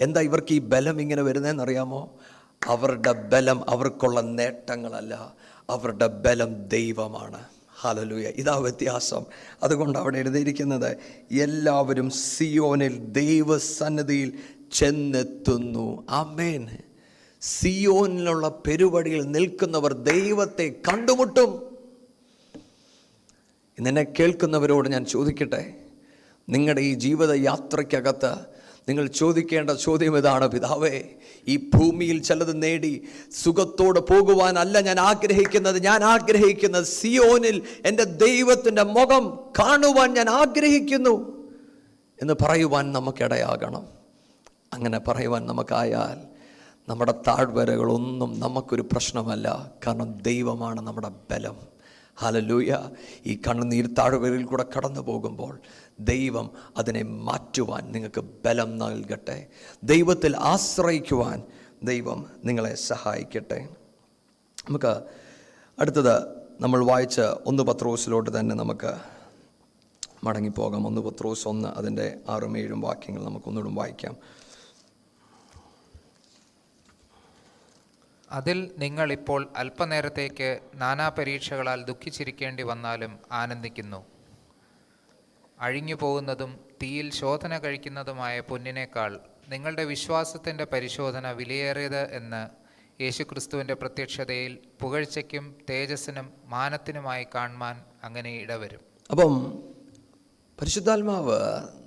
എന്താ 0.00 0.20
ഇവർക്ക് 0.20 0.52
ഈ 0.52 0.58
ബലം 0.58 1.00
ഇങ്ങനെ 1.00 1.22
വരുന്നതെന്നറിയാമോ? 1.22 2.18
അവരുടെ 2.66 3.12
ബലം 3.12 3.70
അവർക്കുള്ള 3.70 4.20
നേട്ടങ്ങളല്ല 4.20 5.34
അവരുടെ 5.70 6.06
ബലം 6.06 6.68
ദൈവമാണ്. 6.68 7.44
ഹലലൂയ 7.80 8.26
ഇതാ 8.26 8.56
വ്യത്യാസം. 8.56 9.24
അതുകൊണ്ട് 9.62 9.98
അവിടെ 9.98 10.18
എഴുതിയിരിക്കുന്നത് 10.18 10.96
എല്ലാവരും 11.32 12.10
സിയോനിൽ 12.10 12.98
ദൈവസന്നിധിയിൽ 12.98 14.32
ചെന്നെത്തുന്നു. 14.72 16.06
അമേൻ 16.08 16.68
സിയോനിലുള്ള 17.40 18.48
പെരുവടിയിൽ 18.48 19.22
നിൽക്കുന്നവർ 19.22 19.92
ദൈവത്തെ 19.92 20.76
കണ്ടുമുട്ടും. 20.88 21.76
ഇന്നെ 23.78 24.06
കേൾക്കുന്നവരോട് 24.18 24.88
ഞാൻ 24.88 25.04
ചോദിക്കട്ടെ 25.04 25.74
നിങ്ങളുടെ 26.48 26.80
ഈ 26.80 26.94
ജീവിത 26.94 27.32
യാത്രയ്ക്കകത്ത് 27.32 28.57
നിങ്ങൾ 28.88 29.06
ചോദിക്കേണ്ട 29.06 29.70
ചോദ്യം 29.70 30.16
ഇതാണ് 30.16 30.48
പിതാവേ 30.48 31.02
ഈ 31.48 31.70
ഭൂമിയിൽ 31.74 32.22
ചിലത് 32.22 32.62
നേടി 32.62 33.02
സുഖത്തോടെ 33.32 34.00
പോകുവാനല്ല 34.00 34.80
ഞാൻ 34.80 35.00
ആഗ്രഹിക്കുന്നത്. 35.00 35.84
ഞാൻ 35.84 36.04
ആഗ്രഹിക്കുന്നത് 36.04 36.84
സിയോനിൽ 36.84 37.62
എന്റെ 37.86 38.04
ദൈവത്തിന്റെ 38.04 38.82
മുഖം 38.82 39.38
കാണുവാൻ 39.58 40.14
ഞാൻ 40.14 40.28
ആഗ്രഹിക്കുന്നു 40.28 41.46
എന്ന് 42.22 42.34
പറയുവാൻ 42.42 42.92
നമുക്കിടയാകണം. 42.92 43.88
അങ്ങനെ 44.72 44.98
പറയുവാൻ 44.98 45.46
നമുക്കായാൽ 45.46 46.38
നമ്മുടെ 46.88 47.12
താഴ്വരകളൊന്നും 47.12 48.40
നമുക്കൊരു 48.40 48.82
പ്രശ്നമല്ല. 48.82 49.72
കാരണം 49.86 50.18
ദൈവമാണ് 50.22 50.80
നമ്മുടെ 50.80 51.08
ബലം. 51.30 51.78
ഹലലൂയ 52.20 52.76
ഈ 53.26 53.40
കണ്ണുനീർ 53.48 53.86
താഴ്വരയിൽ 53.86 54.44
കൂടെ 54.44 54.64
കടന്നു 54.76 55.00
പോകുമ്പോൾ 55.00 55.58
ദൈവം 56.00 56.50
അതിനെ 56.76 57.02
മാറ്റുവാൻ 57.02 57.92
നിങ്ങൾക്ക് 57.92 58.20
ബലം 58.20 58.78
നൽകട്ടെ. 58.78 59.46
ദൈവത്തിൽ 59.82 60.36
ആശ്രയിക്കുവാൻ 60.36 61.42
ദൈവം 61.82 62.30
നിങ്ങളെ 62.44 62.74
സഹായിക്കട്ടെ. 62.74 63.68
നമുക്ക് 64.68 65.02
അടുത്തത് 65.80 66.38
നമ്മൾ 66.60 66.84
വായിച്ച 66.84 67.20
ഒന്ന് 67.20 67.62
പത്രോസിലോട്ട് 67.62 68.40
തന്നെ 68.40 68.54
നമുക്ക് 68.54 68.94
മടങ്ങിപ്പോകാം. 70.24 70.86
ഒന്ന് 70.86 71.00
പത്രോസ് 71.00 71.48
ഒന്ന് 71.48 71.68
അതിന്റെ 71.68 72.16
ആറും 72.28 72.58
ഏഴും 72.58 72.80
വാക്യങ്ങൾ 72.80 73.24
നമുക്കൊന്നുകൂടും 73.24 73.74
വായിക്കാം. 73.74 74.16
അതിൽ 78.30 78.70
നിങ്ങൾ 78.78 79.12
ഇപ്പോൾ 79.12 79.48
അല്പനേരത്തേക്ക് 79.56 80.58
നാനാ 80.74 81.08
പരീക്ഷകളാൽ 81.08 81.84
ദുഃഖിച്ചിരിക്കേണ്ടി 81.84 82.62
വന്നാലും 82.62 83.18
ആനന്ദിക്കുന്നു. 83.32 84.17
അഴിഞ്ഞു 85.60 85.94
പോകുന്നതും 85.94 86.50
തീയിൽ 86.82 87.10
ശോധന 87.10 87.58
കഴിക്കുന്നതുമായ 87.58 88.40
പൊന്നിനേക്കാൾ 88.40 89.20
നിങ്ങളുടെ 89.48 89.84
വിശ്വാസത്തിന്റെ 89.84 90.64
പരിശോധന 90.64 91.32
വിലയേറിയത് 91.32 92.14
എന്ന് 92.14 92.42
യേശുക്രിസ്തുവിന്റെ 93.02 93.74
പ്രത്യക്ഷതയിൽ 93.74 94.58
പുകഴ്ചയ്ക്കും 94.80 95.54
തേജസ്സിനും 95.70 96.32
മാനത്തിനുമായി 96.44 97.26
കാണുവാൻ 97.34 97.76
അങ്ങനെ 98.04 98.30
ഇടവരും. 98.40 98.80
അപ്പം 99.10 99.34
പരിശുദ്ധാത്മാവ് 100.58 101.38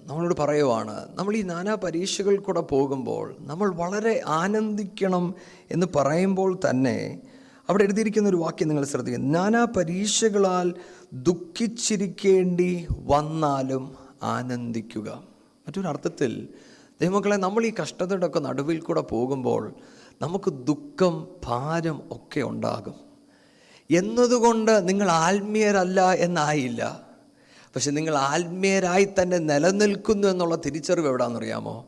നമ്മളോട് 0.03 0.35
പറയുവാണ് 0.41 0.95
നമ്മൾ 1.15 1.35
ഈ 1.35 1.41
നാനാ 1.41 1.75
പരീക്ഷകൾ 1.75 2.37
കൂടെ 2.37 2.61
പോകുമ്പോൾ 2.61 3.35
നമ്മൾ 3.39 3.73
വളരെ 3.75 4.21
ആനന്ദിക്കണം 4.27 5.35
എന്ന് 5.71 5.87
പറയുമ്പോൾ 5.95 6.59
തന്നെ 6.69 7.21
അവിടെ 7.69 7.83
എഴുതിയിരിക്കുന്ന 7.83 8.29
ഒരു 8.29 8.35
വാക്യം 8.35 8.67
നിങ്ങൾ 8.67 8.85
ശ്രദ്ധിക്കുക. 8.85 9.23
നാനാ 9.23 9.65
പരീക്ഷകളാൽ 9.65 10.73
ദുഃഖിച്ചിരിക്കേണ്ടി 11.13 12.87
വന്നാലും 12.91 13.95
ആനന്ദിക്കുക. 14.23 15.23
മറ്റൊരർത്ഥത്തിൽ 15.67 16.47
ദൈവമക്കളെ 17.01 17.35
നമ്മൾ 17.35 17.65
ഈ 17.65 17.73
കഷ്ടതയുടെ 17.81 18.25
ഒക്കെ 18.25 18.39
നടുവിൽ 18.39 18.79
കൂടെ 18.79 19.01
പോകുമ്പോൾ 19.01 19.73
നമുക്ക് 20.21 20.49
ദുഃഖം 20.49 21.27
ഭാരം 21.45 22.01
ഒക്കെ 22.11 22.41
ഉണ്ടാകും. 22.41 22.95
എന്നതുകൊണ്ട് 23.91 24.89
നിങ്ങൾ 24.89 25.11
ആത്മീയരല്ല 25.11 26.13
എന്നായില്ല. 26.13 27.11
പക്ഷെ 27.75 27.91
നിങ്ങൾ 27.91 28.15
ആത്മീയരായി 28.15 29.07
തന്നെ 29.21 29.37
നിലനിൽക്കുന്നു 29.37 30.27
എന്നുള്ള 30.27 30.55
തിരിച്ചറിവ് 30.55 31.07
എവിടാണെന്നറിയാമോ 31.07 31.87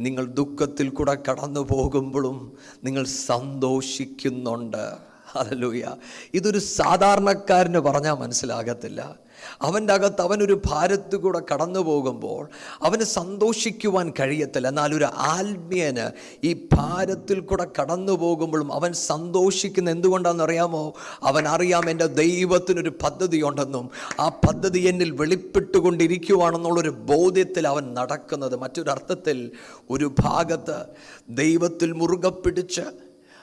നിങ്ങൾ 0.00 0.26
ദുഃഖത്തിൽ 0.26 0.88
കൂടെ 0.88 1.14
കടന്നു 1.14 1.60
പോകുമ്പോഴും 1.60 2.52
നിങ്ങൾ 2.84 3.04
സന്തോഷിക്കുന്നുണ്ട്. 3.04 5.09
ഹല്ലേലൂയ. 5.34 5.94
ഇതൊരു 6.34 6.58
സാധാരണക്കാരന് 6.58 7.78
പറഞ്ഞാൽ 7.78 8.14
മനസ്സിലാകത്തില്ല. 8.14 9.16
അവന്റെ 9.62 9.92
അകത്ത് 9.92 10.22
അവനൊരു 10.22 10.62
ഭാരത്ത് 10.66 11.16
കൂടെ 11.16 11.42
കടന്നു 11.54 11.80
പോകുമ്പോൾ 11.80 12.48
അവന് 12.82 13.02
സന്തോഷിക്കുവാൻ 13.02 14.12
കഴിയത്തില്ല. 14.20 14.68
എന്നാൽ 14.68 14.94
ഒരു 14.94 15.04
ആത്മീയന് 15.04 16.10
ഈ 16.46 16.68
ഭാരത്തിൽ 16.72 17.40
കൂടെ 17.40 17.66
കടന്നു 17.80 18.12
പോകുമ്പോഴും 18.12 18.72
അവൻ 18.72 18.92
സന്തോഷിക്കുന്ന 18.92 19.90
എന്തുകൊണ്ടാണെന്ന് 19.90 20.44
അറിയാമോ? 20.44 20.94
അവൻ 21.22 21.48
അറിയാം 21.48 21.90
എന്റെ 21.90 22.06
ദൈവത്തിനൊരു 22.06 22.92
പദ്ധതിയുണ്ടെന്നും 23.02 23.90
ആ 24.20 24.28
പദ്ധതി 24.28 24.80
എന്നിൽ 24.80 25.10
വെളിപ്പെട്ടുകൊണ്ടിരിക്കുവാണെന്നുള്ളൊരു 25.10 26.90
ബോധ്യത്തിൽ 26.90 27.68
അവൻ 27.68 27.94
നടക്കുന്നത്. 27.94 28.56
മറ്റൊരർത്ഥത്തിൽ 28.56 29.50
ഒരു 29.90 30.14
ഭാഗത്ത് 30.20 30.84
ദൈവത്തിൽ 31.28 31.92
മുറുകെ 31.92 32.28
പിടിച്ച് 32.28 32.80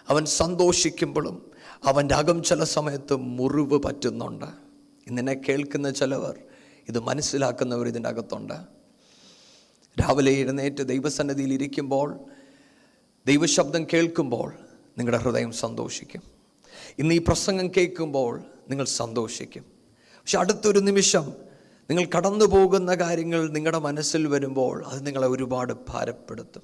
അവൻ 0.09 0.25
സന്തോഷിക്കുമ്പോഴും 0.25 1.46
അവന്റെ 1.83 2.15
അകം 2.15 2.43
ചില 2.43 2.63
സമയത്ത് 2.63 3.15
മുറിവ് 3.15 3.83
പറ്റുന്നുണ്ട്. 3.83 4.45
ഇന്നെ 5.07 5.33
കേൾക്കുന്ന 5.33 5.91
ചിലവർ 5.91 6.39
ഇത് 6.89 6.99
മനസ്സിലാക്കുന്നവർ 6.99 7.87
ഇതിന്റെ 7.87 8.09
അകത്തുണ്ട്. 8.09 8.53
രാവിലെ 10.01 10.31
എഴുന്നേറ്റ് 10.31 10.87
ദൈവസന്നിധിയിൽ 10.87 11.53
ഇരിക്കുമ്പോൾ 11.53 12.19
ദൈവശബ്ദം 13.25 13.85
കേൾക്കുമ്പോൾ 13.93 14.53
നിങ്ങളുടെ 14.97 15.23
ഹൃദയം 15.23 15.51
സന്തോഷിക്കും. 15.51 16.21
ഇന്ന് 16.99 17.15
ഈ 17.15 17.17
പ്രസംഗം 17.17 17.67
കേൾക്കുമ്പോൾ 17.67 18.43
നിങ്ങൾ 18.69 18.85
സന്തോഷിക്കും. 18.85 19.65
പക്ഷെ 20.17 20.39
അടുത്തൊരു 20.39 20.79
നിമിഷം 20.79 21.33
നിങ്ങൾ 21.89 22.07
കടന്നു 22.17 22.45
പോകുന്ന 22.45 22.95
കാര്യങ്ങൾ 22.95 23.49
നിങ്ങളുടെ 23.49 23.79
മനസ്സിൽ 23.79 24.27
വരുമ്പോൾ 24.27 24.85
അത് 24.85 25.05
നിങ്ങളെ 25.05 25.27
ഒരുപാട് 25.27 25.73
ഭാരപ്പെടുത്തും. 25.89 26.61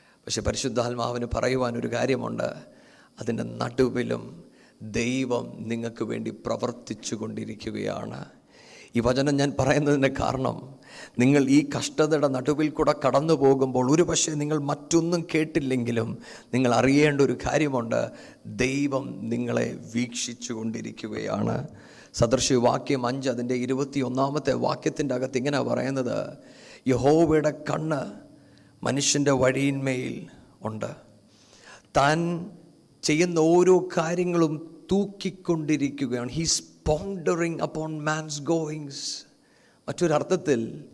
പക്ഷെ 0.00 0.40
പരിശുദ്ധാത്മാവിന് 0.40 1.26
പറയുവാനൊരു 1.34 1.92
കാര്യമുണ്ട്. 1.92 2.77
അതിന്റെ 3.20 3.42
നടുവിലും 3.42 4.44
ദൈവം 4.82 5.56
നിങ്ങൾക്ക് 5.58 6.04
വേണ്ടി 6.04 6.30
പ്രവർത്തിച്ചു 6.30 7.14
കൊണ്ടിരിക്കുകയാണ്. 7.14 8.24
ഈ 8.96 9.00
വചനം 9.00 9.36
ഞാൻ 9.36 9.52
പറയുന്നതിന്റെ 9.58 10.10
കാരണം 10.20 10.74
നിങ്ങൾ 11.18 11.48
ഈ 11.48 11.68
കഷ്ടതയുടെ 11.78 12.28
നടുവിൽ 12.28 12.68
കൂടെ 12.68 12.94
കടന്നു 13.06 13.34
പോകുമ്പോൾ 13.34 13.92
ഒരു 13.92 14.02
പക്ഷേ 14.02 14.32
നിങ്ങൾ 14.32 14.58
മറ്റൊന്നും 14.58 15.26
കേട്ടില്ലെങ്കിലും 15.34 16.18
നിങ്ങൾ 16.54 16.74
അറിയേണ്ട 16.74 17.20
ഒരു 17.20 17.38
കാര്യമുണ്ട്. 17.46 18.10
ദൈവം 18.46 19.28
നിങ്ങളെ 19.28 19.78
വീക്ഷിച്ചു 19.94 20.52
കൊണ്ടിരിക്കുകയാണ്. 20.52 21.68
സദൃശ്യ 22.14 22.54
വാക്യം 22.54 23.06
അഞ്ച് 23.06 23.28
അതിന്റെ 23.28 23.54
ഇരുപത്തി 23.54 24.00
ഒന്നാമത്തെ 24.00 24.52
വാക്യത്തിന്റെ 24.52 25.14
അകത്ത് 25.14 25.38
ഇങ്ങനെ 25.38 25.62
പറയുന്നത് 25.62 26.36
യഹോവയുടെ 26.88 27.50
കണ്ണ് 27.50 28.28
മനുഷ്യന്റെ 28.84 29.30
വഴിയിന്മേൽ 29.30 30.26
ഉണ്ട്. 30.62 30.90
താൻ 31.96 32.50
ചെയ്യുന്ന 33.02 33.38
ഓരോ 33.38 33.88
കാര്യങ്ങളും 33.96 34.84
തൂക്കിക്കൊണ്ടിരിക്കുകയാണ്. 34.92 36.30
He's 36.30 36.62
pondering 36.86 37.60
upon 37.60 38.04
man's 38.04 38.42
goings 38.42 39.24
മറ്റൊരർത്ഥത്തിൽ 39.88 40.84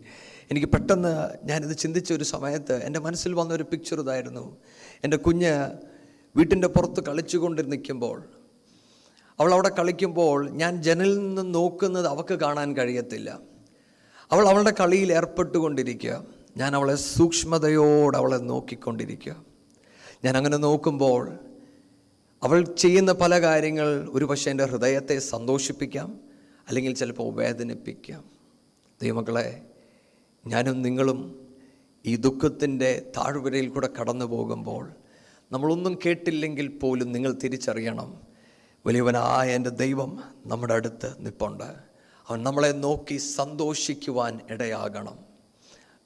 എനിക്ക് 0.51 0.67
പെട്ടെന്ന് 0.67 1.29
ഞാനിത് 1.43 1.77
ചിന്തിച്ച 1.77 2.13
ഒരു 2.13 2.23
സമയത്ത് 2.23 2.83
എന്റെ 2.83 2.99
മനസ്സിൽ 2.99 3.33
വന്ന 3.33 3.53
ഒരു 3.53 3.63
പിക്ചർ 3.63 3.99
ഇതായിരുന്നു. 3.99 4.57
എന്റെ 5.03 5.17
കുഞ്ഞ് 5.17 5.69
വീട്ടിന്റെ 6.35 6.67
പുറത്ത് 6.67 7.03
കളിച്ചുകൊണ്ട് 7.03 7.71
നിൽക്കുമ്പോൾ 7.71 8.23
അവൾ 9.39 9.53
അവിടെ 9.53 9.69
കളിക്കുമ്പോൾ 9.69 10.49
ഞാൻ 10.49 10.83
ജനലിൽ 10.83 11.19
നിന്ന് 11.19 11.53
നോക്കുന്നത് 11.53 12.07
അവൾക്ക് 12.07 12.33
കാണാൻ 12.33 12.77
കഴിയത്തില്ല. 12.77 13.39
അവൾ 14.31 14.47
അവളുടെ 14.47 14.73
കളിയിൽ 14.79 15.13
ഏർപ്പെട്ടുകൊണ്ടിരിക്കുക. 15.13 16.25
ഞാൻ 16.57 16.75
അവളെ 16.75 16.95
സൂക്ഷ്മതയോടെ 16.95 18.17
അവളെ 18.17 18.37
നോക്കിക്കൊണ്ടിരിക്കുക. 18.37 19.35
ഞാൻ 20.25 20.37
അങ്ങനെ 20.37 20.57
നോക്കുമ്പോൾ 20.57 21.39
അവൾ 22.45 22.63
ചെയ്യുന്ന 22.63 23.11
പല 23.11 23.41
കാര്യങ്ങൾ 23.41 24.09
ഒരു 24.11 24.25
പക്ഷേ 24.25 24.51
എന്റെ 24.51 24.65
ഹൃദയത്തെ 24.65 25.19
സന്തോഷിപ്പിക്കാം 25.19 26.19
അല്ലെങ്കിൽ 26.67 26.95
ചിലപ്പോൾ 26.95 27.35
വേദനിപ്പിക്കാം. 27.35 28.23
ദൈവമക്കളെ 29.01 29.61
ഞാനും 30.47 30.81
നിങ്ങളും 30.81 31.47
ഈ 32.05 32.15
ദുഃഖത്തിന്റെ 32.15 33.11
താഴ്വരയിൽ 33.17 33.69
കൂടെ 33.69 33.89
കടന്നു 34.01 34.25
പോകുമ്പോൾ 34.25 34.91
നമ്മളൊന്നും 35.51 35.99
കേട്ടില്ലെങ്കിൽ 36.05 36.67
പോലും 36.67 37.11
നിങ്ങൾ 37.11 37.37
തിരിച്ചറിയണം 37.43 38.21
വലിയവനായ 38.85 39.55
എന്റെ 39.55 39.69
ദൈവം 39.69 40.23
നമ്മുടെ 40.45 40.73
അടുത്ത് 40.73 41.13
നിപ്പുണ്ട്. 41.19 41.73
അവൻ 42.27 42.43
നമ്മളെ 42.43 42.71
നോക്കി 42.71 43.17
സന്തോഷിക്കുവാൻ 43.17 44.39
ഇടയാകണം. 44.49 45.19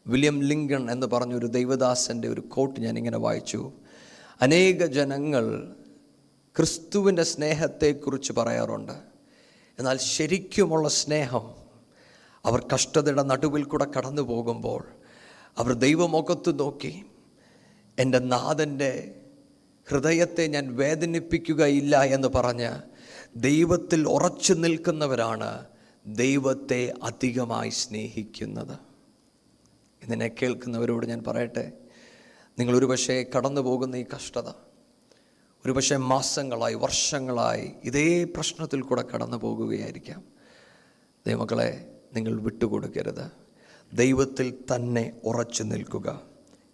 വില്യം 0.08 0.44
ലിങ്കൺ 0.44 0.92
എന്ന് 0.92 1.08
പറഞ്ഞൊരു 1.08 1.48
ദൈവദാസന്റെ 1.48 2.28
ഒരു 2.28 2.42
കോട്ട് 2.42 2.80
ഞാനിങ്ങനെ 2.80 3.18
വായിച്ചു. 3.18 3.72
അനേക 4.42 4.86
ജനങ്ങൾ 4.86 5.76
ക്രിസ്തുവിന്റെ 6.58 7.24
സ്നേഹത്തെക്കുറിച്ച് 7.24 8.34
പറയാറുണ്ട്. 8.34 8.92
എന്നാൽ 9.80 9.98
ശരിക്കുമുള്ള 9.98 10.90
സ്നേഹം 10.90 11.56
അവർ 12.46 12.66
കഷ്ടതയുടെ 12.74 13.24
നടുവിൽ 13.24 13.64
കൂടെ 13.64 13.86
കടന്നു 13.86 14.22
പോകുമ്പോൾ 14.22 14.84
അവർ 15.58 15.74
ദൈവമുഖത്ത് 15.74 16.60
നോക്കി 16.60 17.06
എന്റെ 18.00 18.20
നാഥന്റെ 18.20 19.16
ഹൃദയത്തെ 19.90 20.48
ഞാൻ 20.48 20.76
വേദനിപ്പിക്കുകയില്ല 20.76 22.04
എന്ന് 22.04 22.28
പറഞ്ഞ് 22.28 22.82
ദൈവത്തിൽ 23.36 24.08
ഉറച്ചു 24.08 24.54
നിൽക്കുന്നവരാണ് 24.54 25.66
ദൈവത്തെ 26.08 26.94
അധികമായി 27.04 27.70
സ്നേഹിക്കുന്നത്. 27.70 28.80
ഇതിനെ 30.04 30.28
കേൾക്കുന്നവരോട് 30.42 31.06
ഞാൻ 31.06 31.24
പറയട്ടെ 31.28 31.72
നിങ്ങളൊരു 32.60 32.86
പക്ഷേ 32.86 33.26
കടന്നു 33.38 33.62
പോകുന്ന 33.62 33.96
ഈ 33.96 34.06
കഷ്ടത 34.16 34.50
ഒരു 35.66 35.72
പക്ഷേ 35.72 35.96
മാസങ്ങളായി 35.96 36.74
വർഷങ്ങളായി 36.74 37.72
ഇതേ 37.84 38.24
പ്രശ്നത്തിൽ 38.24 38.82
കൂടെ 38.82 39.04
കടന്നു 39.16 39.38
പോകുകയായിരിക്കാം. 39.38 40.24
ദൈവമക്കളെ 41.28 41.92
നിങ്ങൾ 42.16 42.42
വിട്ടുകൊടുക്കരുത്. 42.42 43.32
ദൈവത്തിൽ 43.94 44.54
തന്നെ 44.76 45.14
ഉറച്ചു 45.24 45.64
നിൽക്കുക. 45.64 46.22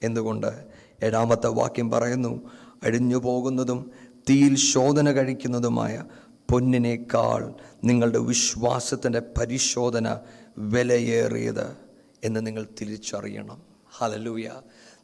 എന്തുകൊണ്ട്? 0.04 0.65
ഏഴാമത്തെ 1.04 1.48
വാക്യം 1.48 1.91
പറയുന്നു 1.91 2.52
അഴിഞ്ഞു 2.84 3.15
പോകുന്നതും 3.15 3.91
തീയിൽ 4.30 4.56
ശോധന 4.56 5.12
കഴിക്കുന്നതുമായ 5.12 6.04
പൊന്നിനേക്കാൾ 6.52 7.54
നിങ്ങളുടെ 7.84 8.19
വിശ്വാസത്തിന്റെ 8.19 9.19
പരിശോധന 9.19 10.19
വിലയേറിയത് 10.58 11.78
എന്ന് 12.24 12.45
നിങ്ങൾ 12.45 12.67
തിരിച്ചറിയണം. 12.82 13.62
ഹലലൂയ 13.98 14.50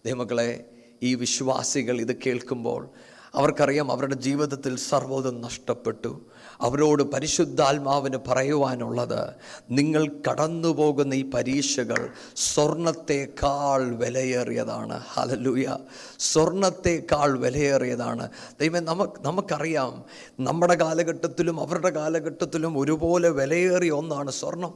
ദൈവമക്കളെ 0.05 0.65
ഈ 1.03 1.15
വിശ്വാസികൾ 1.15 2.01
ഇത് 2.01 2.15
കേൾക്കുമ്പോൾ 2.25 2.89
അവർക്കറിയാം 3.35 3.91
അവരുടെ 3.91 4.15
ജീവിതത്തിൽ 4.15 4.77
സർവതും 4.77 5.41
നഷ്ടപ്പെട്ടു. 5.41 6.21
അവരോട് 6.61 7.03
പരിശുദ്ധാത്മാവിന് 7.03 8.17
പറയുവാനുള്ളത് 8.27 9.33
നിങ്ങൾ 9.71 10.11
കടന്നു 10.29 10.67
പോകുന്ന 10.67 11.13
ഈ 11.13 11.29
പരീക്ഷകൾ 11.29 12.09
സ്വർണത്തേക്കാൾ 12.35 13.95
വിലയേറിയതാണ്. 13.95 14.99
ഹലലൂയ 14.99 15.77
സ്വർണത്തേക്കാൾ 16.19 17.39
വിലയേറിയതാണ്. 17.39 18.29
ദൈവം 18.59 18.85
നമുക്ക് 18.85 19.13
നമുക്കറിയാം 19.21 20.03
നമ്മുടെ 20.39 20.75
കാലഘട്ടത്തിലും 20.75 21.59
അവരുടെ 21.59 21.89
കാലഘട്ടത്തിലും 21.89 22.77
ഒരുപോലെ 22.77 23.29
വിലയേറിയ 23.29 23.91
ഒന്നാണ് 23.91 24.31
സ്വർണം. 24.31 24.73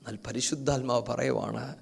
എന്നാൽ 0.00 0.18
പരിശുദ്ധാത്മാവ് 0.26 1.02
പറയുവാണ് 1.08 1.74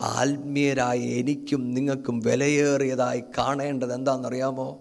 ആത്മീയരായ 0.00 0.98
എനിക്കും 0.98 1.74
നിങ്ങൾക്കും 1.74 2.20
വിലയേറിയതായി 2.20 3.22
കാണേണ്ടത് 3.38 3.94
എന്താണെന്നറിയാമോ? 3.94 4.80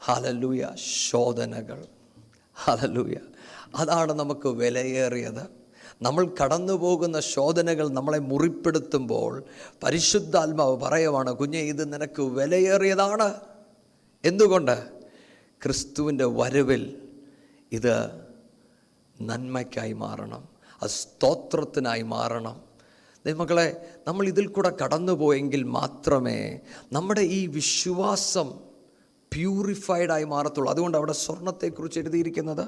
ഹലലൂയ 0.00 0.68
ശോധനകൾ. 1.08 1.86
ഹലലൂയ 2.54 3.16
അതാണ് 3.74 4.12
നമുക്ക് 4.12 4.48
വിലയേറിയത്. 4.48 5.58
നമ്മൾ 6.02 6.34
കടന്നു 6.42 6.72
പോകുന്ന 6.72 7.20
ശോധനകൾ 7.20 7.88
നമ്മളെ 7.88 8.18
മുറിപ്പെടുത്തുമ്പോൾ 8.18 9.44
പരിശുദ്ധാത്മാവ് 9.82 10.76
പറയുവാണ് 10.76 11.32
കുഞ്ഞെ 11.32 11.58
ഇത് 11.58 11.92
നിനക്ക് 11.92 12.22
വിലയേറിയതാണ്. 12.22 13.34
എന്തുകൊണ്ട്? 14.24 14.88
ക്രിസ്തുവിന്റെ 15.62 16.24
വരവിൽ 16.24 17.08
ഇത് 17.72 18.10
നന്മയ്ക്കായി 19.20 19.92
മാറണം 19.92 20.48
അത് 20.82 20.90
സ്തോത്രത്തിനായി 20.90 22.02
മാറണം. 22.02 22.60
ദൈവമക്കളെ 23.26 23.88
നമ്മൾ 24.08 24.26
ഇതിൽ 24.26 24.46
കൂടെ 24.46 24.72
കടന്നുപോയെങ്കിൽ 24.84 25.62
മാത്രമേ 25.62 26.60
നമ്മുടെ 26.92 27.20
ഈ 27.20 27.46
വിശ്വാസം 27.46 28.67
പ്യൂരിഫൈഡ് 29.34 30.10
ആയി 30.10 30.24
മാറത്തുള്ളൂ. 30.24 30.70
അതുകൊണ്ട് 30.70 30.98
അവിടെ 30.98 31.12
സ്വർണത്തെക്കുറിച്ച് 31.12 31.98
എഴുതിയിരിക്കുന്നത് 31.98 32.64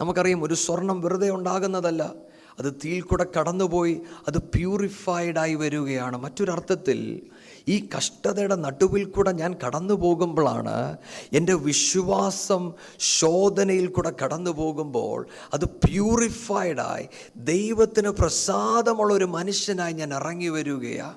നമുക്കറിയാം 0.00 0.44
ഒരു 0.44 0.54
സ്വർണം 0.54 1.00
വെറുതെ 1.00 1.30
ഉണ്ടാകുന്നതല്ല. 1.30 2.14
അത് 2.60 2.74
തീയിൽ 2.84 3.02
കൂടെ 3.02 3.26
കടന്നുപോയി 3.38 4.00
അത് 4.28 4.38
പ്യൂരിഫൈഡായി 4.38 5.54
വരികയാണ്. 5.54 6.16
മറ്റൊരർത്ഥത്തിൽ 6.16 7.20
ഈ 7.68 7.88
കഷ്ടതയുടെ 7.96 8.54
നടുവിൽ 8.54 9.04
കൂടെ 9.04 9.32
ഞാൻ 9.32 9.54
കടന്നു 9.66 9.94
പോകുമ്പോഴാണ് 9.94 10.96
എന്റെ 11.32 11.54
വിശ്വാസം 11.54 12.72
ശോധനയിൽ 12.98 13.86
കൂടെ 13.86 14.12
കടന്നു 14.24 14.50
പോകുമ്പോൾ 14.50 15.26
അത് 15.54 15.64
പ്യൂരിഫൈഡായി 15.64 17.08
ദൈവത്തിന് 17.36 18.08
പ്രസാദമുള്ള 18.08 19.14
ഒരു 19.14 19.24
മനുഷ്യനായി 19.24 19.92
ഞാൻ 19.92 20.14
ഇറങ്ങി 20.14 20.48
വരികയാണ്. 20.48 21.14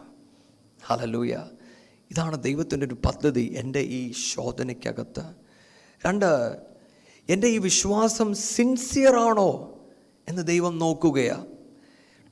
ഹലലൂയ 0.86 1.36
ഇതാണ് 2.12 2.44
ദൈവത്തിന്റെ 2.44 2.86
ഒരു 2.86 2.94
പദ്ധതി 2.94 3.54
എന്റെ 3.58 3.80
ഈ 3.80 4.12
ശോധനയ്ക്കകത്ത്. 4.12 5.24
രണ്ട് 6.06 6.58
എന്റെ 7.30 7.48
ഈ 7.48 7.58
വിശ്വാസം 7.58 8.34
സിൻസിയറാണോ 8.34 9.80
എന്ന് 10.30 10.48
ദൈവം 10.48 10.80
നോക്കുകയാണ് 10.80 11.46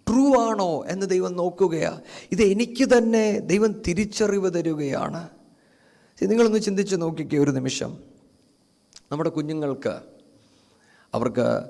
ട്രൂ 0.08 0.42
ആണോ 0.42 0.86
എന്ന് 0.86 1.06
ദൈവം 1.06 1.36
നോക്കുകയാണ് 1.36 2.02
ഇത് 2.32 2.42
എനിക്ക് 2.42 2.98
തന്നെ 2.98 3.40
ദൈവം 3.40 3.82
തിരിച്ചറിവ് 3.88 4.54
തരികയാണ്. 4.54 5.30
നിങ്ങളൊന്ന് 6.22 6.60
ചിന്തിച്ച് 6.60 6.96
നോക്കിക്കേ 6.96 7.38
ഒരു 7.38 7.52
നിമിഷം. 7.52 7.98
നമ്മുടെ 9.12 9.30
കുഞ്ഞുങ്ങൾക്ക് 9.30 10.00
അവർക്ക് 11.14 11.64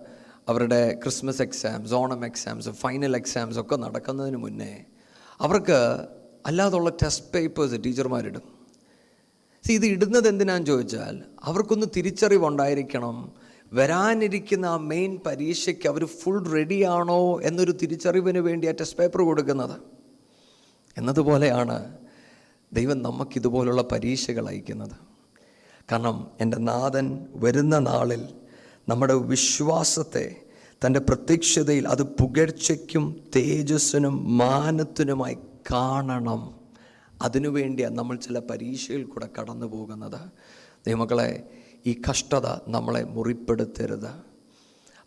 അവരുടെ 0.48 1.00
Christmas 1.04 1.42
exams 1.42 1.94
Onam 1.94 2.26
exams 2.26 2.70
final 2.70 3.16
exams 3.16 3.60
ഒക്കെ 3.60 3.76
നടക്കുന്നതിന് 3.76 4.38
മുന്നേ 4.38 4.86
അവർക്ക് 5.42 6.08
അല്ലാതുള്ള 6.46 6.90
ടെസ്റ്റ് 6.90 7.26
പേപ്പേഴ്സ് 7.34 7.84
ടീച്ചർമാരിടും. 7.86 8.42
സി 9.68 9.74
ഇത് 9.74 9.86
ഇടുന്നത് 9.86 10.28
എന്തിനാന്ന് 10.28 10.68
ചോദിച്ചാൽ 10.68 11.22
അവർക്കൊന്ന് 11.44 11.88
തിരിച്ചറിവുണ്ടായിരിക്കണം. 11.96 13.32
വരാനിരിക്കുന്ന 13.74 14.66
ആ 14.66 14.78
മെയിൻ 14.78 15.20
പരീക്ഷയ്ക്ക് 15.26 15.90
അവർ 15.90 16.06
ഫുൾ 16.06 16.50
റെഡിയാണോ 16.50 17.42
എന്നൊരു 17.42 17.72
തിരിച്ചറിവിന് 17.72 18.38
വേണ്ടി 18.38 18.68
ആ 18.68 18.72
ടെസ്റ്റ് 18.72 18.98
പേപ്പർ 18.98 19.22
കൊടുക്കുന്നത്. 19.22 19.80
എന്നതുപോലെയാണ് 20.98 21.98
ദൈവം 22.74 23.02
നമുക്കിതുപോലുള്ള 23.02 23.82
പരീക്ഷകൾ 23.82 24.48
അയക്കുന്നത്. 24.48 24.98
കാരണം 25.92 26.28
എന്റെ 26.42 26.58
നാഥൻ 26.58 27.26
വരുന്ന 27.36 27.80
നാളിൽ 27.80 28.26
നമ്മുടെ 28.90 29.14
വിശ്വാസത്തെ 29.14 30.36
തന്റെ 30.86 31.00
പ്രത്യക്ഷതയിൽ 31.00 31.88
അത് 31.88 32.04
പുകഴ്ചയ്ക്കും 32.04 33.24
തേജസ്സിനും 33.36 34.38
മാനത്തിനുമായി 34.38 35.38
കാണണം. 35.72 36.56
അതിനുവേണ്ടിയാണ് 37.22 37.98
നമ്മൾ 37.98 38.16
ചില 38.16 38.40
പരീക്ഷയിൽ 38.40 39.04
കൂടെ 39.04 39.30
കടന്നു 39.42 39.66
പോകുന്നത്. 39.66 40.20
ദൈവമക്കളെ 40.88 41.50
ഈ 41.86 42.02
കഷ്ടത 42.10 42.48
നമ്മളെ 42.68 43.04
മുറിപ്പെടുത്തരുത്. 43.04 44.36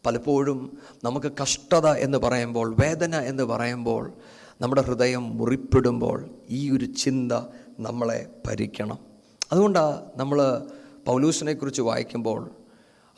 പലപ്പോഴും 0.06 0.78
നമുക്ക് 1.04 1.32
കഷ്ടത 1.42 1.86
എന്ന് 1.86 2.18
പറയുമ്പോൾ 2.18 2.76
വേദന 2.80 3.16
എന്ന് 3.16 3.42
പറയുമ്പോൾ 3.42 4.12
നമ്മുടെ 4.60 4.82
ഹൃദയം 4.82 5.36
മുറിപ്പെടുമ്പോൾ 5.38 6.30
ഈ 6.50 6.70
ഒരു 6.70 6.84
ചിന്ത 6.84 7.32
നമ്മളെ 7.80 8.30
ഭരിക്കണം. 8.46 8.98
അതുകൊണ്ടാണ് 9.52 10.02
നമ്മൾ 10.16 10.62
പൗലൂസിനെക്കുറിച്ച് 11.06 11.82
വായിക്കുമ്പോൾ 11.82 12.50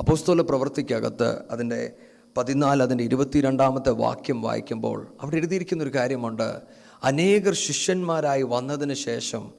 അപ്പോസ്തോല 0.00 0.40
പ്രവൃത്തിക്കകത്ത് 0.40 1.42
അതിന്റെ 1.50 1.92
പതിനാല് 2.36 2.82
അതിന്റെ 2.82 3.04
ഇരുപത്തിരണ്ടാമത്തെ 3.04 3.90
വാക്യം 3.90 4.42
വായിക്കുമ്പോൾ 4.42 5.06
അവിടെ 5.20 5.36
എഴുതിയിരിക്കുന്ന 5.36 5.82
ഒരു 5.82 5.94
കാര്യമുണ്ട്. 5.94 6.60
അനേകർ 7.04 7.54
ശിഷ്യന്മാരായി 7.54 8.42
വന്നതിന് 8.42 8.94
ശേഷം 8.94 9.52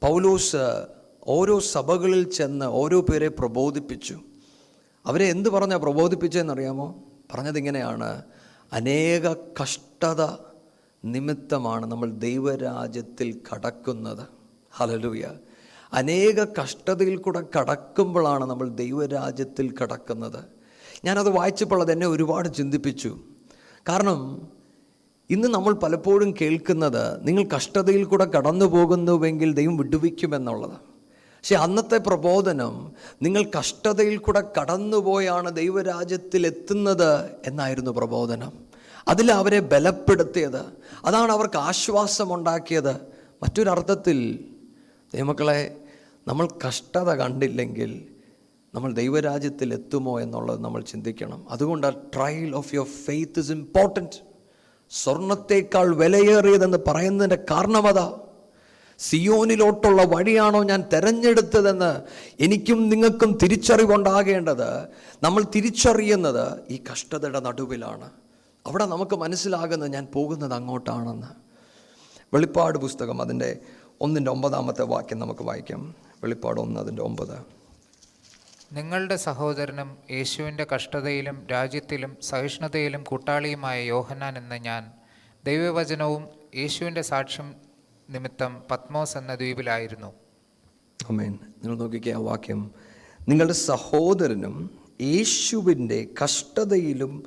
പൗലോസ് 0.00 0.56
ഓരോ 1.26 1.58
സഭകളിൽ 1.58 2.30
ചെന്ന് 2.30 2.66
ഓരോ 2.66 3.00
പേരെ 3.00 3.28
പ്രബോധിപ്പിച്ചു. 3.28 4.20
അവരെ 5.06 5.24
എന്ത് 5.24 5.48
പറഞ്ഞാൽ 5.48 5.76
പ്രബോധിപ്പിച്ചതെന്നറിയാമോ? 5.76 7.04
പറഞ്ഞതിങ്ങനെയാണ് 7.34 8.22
അനേക 8.72 9.32
കഷ്ടത 9.32 10.26
നിമിത്തമാണ് 11.04 11.86
നമ്മൾ 11.86 12.10
ദൈവരാജ്യത്തിൽ 12.10 13.40
കടക്കുന്നത്. 13.52 14.26
ഹലലൂയ 14.72 15.24
അനേക 15.92 16.46
കഷ്ടതയിൽ 16.62 17.16
കൂടെ 17.16 17.42
കടക്കുമ്പോഴാണ് 17.58 18.44
നമ്മൾ 18.44 18.68
ദൈവരാജ്യത്തിൽ 18.68 19.74
കടക്കുന്നത്. 19.82 20.44
ഞാനത് 21.04 21.30
വായിച്ചപ്പോൾ 21.30 21.80
അത് 21.80 21.92
എന്നെ 21.92 22.06
ഒരുപാട് 22.06 22.54
ചിന്തിപ്പിച്ചു. 22.54 23.18
കാരണം 23.88 24.48
ഇന്ന് 25.30 25.48
നമ്മൾ 25.48 25.72
പലപ്പോഴും 25.72 26.34
കേൾക്കുന്നത് 26.40 27.28
നിങ്ങൾ 27.28 27.44
കഷ്ടതയിൽ 27.56 28.04
കൂടെ 28.04 28.24
കടന്നു 28.24 28.64
പോകുന്നുവെങ്കിൽ 28.64 29.54
ദൈവം 29.54 29.76
വിടുവിക്കുമെന്നുള്ളത്. 29.76 30.72
പക്ഷെ 30.72 31.54
അന്നത്തെ 31.54 31.98
പ്രബോധനം 31.98 32.92
നിങ്ങൾ 33.22 33.50
കഷ്ടതയിൽ 33.58 34.16
കൂടെ 34.16 34.42
കടന്നുപോയാണ് 34.60 35.56
ദൈവരാജ്യത്തിൽ 35.56 36.46
എത്തുന്നത് 36.46 37.30
എന്നായിരുന്നു 37.46 37.90
പ്രബോധനം. 37.90 38.52
അതിൽ 39.08 39.32
അവരെ 39.32 39.60
ബലപ്പെടുത്തിയത് 39.60 40.60
അതാണ് 41.04 41.32
അവർക്ക് 41.32 41.58
ആശ്വാസമുണ്ടാക്കിയത്. 41.58 42.94
മറ്റൊരർത്ഥത്തിൽ 43.42 44.44
ദൈവമക്കളെ 45.14 45.76
നമ്മൾ 46.28 46.48
കഷ്ടത 46.68 47.14
കണ്ടില്ലെങ്കിൽ 47.14 48.08
നമ്മൾ 48.74 48.92
ദൈവരാജ്യത്തിൽ 48.92 49.72
എത്തുമോ 49.72 50.20
എന്നുള്ളത് 50.20 50.60
നമ്മൾ 50.60 50.82
ചിന്തിക്കണം. 50.82 51.44
അതുകൊണ്ട് 51.50 51.94
trial 52.16 52.56
of 52.56 52.74
your 52.74 52.86
faith 52.86 53.40
is 53.40 53.52
important 53.52 54.33
സ്വർണത്തേക്കാൾ 54.90 55.94
വിലയേറിയതെന്ന് 55.94 56.78
പറയുന്നതിന്റെ 56.86 57.44
കാരണമതാ 57.50 58.18
സിയോനിലോട്ടുള്ള 58.98 60.04
വഴിയാണോ 60.04 60.64
ഞാൻ 60.64 60.84
തെരഞ്ഞെടുത്തതെന്ന് 60.92 62.02
എനിക്കും 62.40 62.88
നിങ്ങൾക്കും 62.88 63.38
തിരിച്ചറിവുണ്ടാകേണ്ടത്. 63.42 64.86
നമ്മൾ 65.22 65.44
തിരിച്ചറിയുന്നത് 65.54 66.58
ഈ 66.70 66.82
കഷ്ടതയുടെ 66.92 67.40
നടുവിലാണ്. 67.40 68.10
അവിടെ 68.66 68.84
നമുക്ക് 68.84 69.16
മനസ്സിലാകുന്നത് 69.16 69.92
ഞാൻ 69.92 70.06
പോകുന്നത് 70.12 70.54
അങ്ങോട്ടാണെന്ന്. 70.54 71.26
വെളിപ്പാട് 72.34 72.78
പുസ്തകം 72.78 73.22
അതിന്റെ 73.22 73.58
ഒന്നിന്റെ 74.00 74.30
ഒമ്പതാമത്തെ 74.30 74.82
വാക്യം 74.82 75.18
നമുക്ക് 75.18 75.42
വായിക്കാം. 75.42 75.94
വെളിപ്പാട് 76.22 76.60
ഒന്ന് 76.60 76.80
അതിന്റെ 76.80 77.02
ഒമ്പത്. 77.02 77.63
നിങ്ങളുടെ 78.72 79.16
സഹോദരനും 79.16 79.98
യേശുവിന്റെ 80.10 80.66
കഷ്ടതയിലും 80.74 81.46
രാജ്യത്തിലും 81.50 82.16
സഹിഷ്ണുതയിലും 82.22 83.04
കൂട്ടാളിയുമായ 83.04 83.84
യോഹന്നാൻ 83.84 84.38
എന്ന 84.38 84.56
ഞാൻ 84.56 84.92
ദൈവവചനവും 85.44 86.28
യേശുവിന്റെ 86.54 87.02
സാക്ഷ്യം 87.02 87.54
നിമിത്തം 88.10 88.62
പത്മോസ് 88.70 89.16
എന്ന 89.16 89.34
ദ്വീപിലായിരുന്നു. 89.34 90.12
നിങ്ങൾ 91.10 91.76
നോക്കിക്കേ 91.76 92.12
ആ 92.12 92.18
വാക്യം. 92.18 92.70
നിങ്ങളുടെ 93.28 93.52
സഹോദരനും 93.52 94.70
യേശുവിന്റെ 95.00 96.08
കഷ്ടതയിലും 96.24 97.24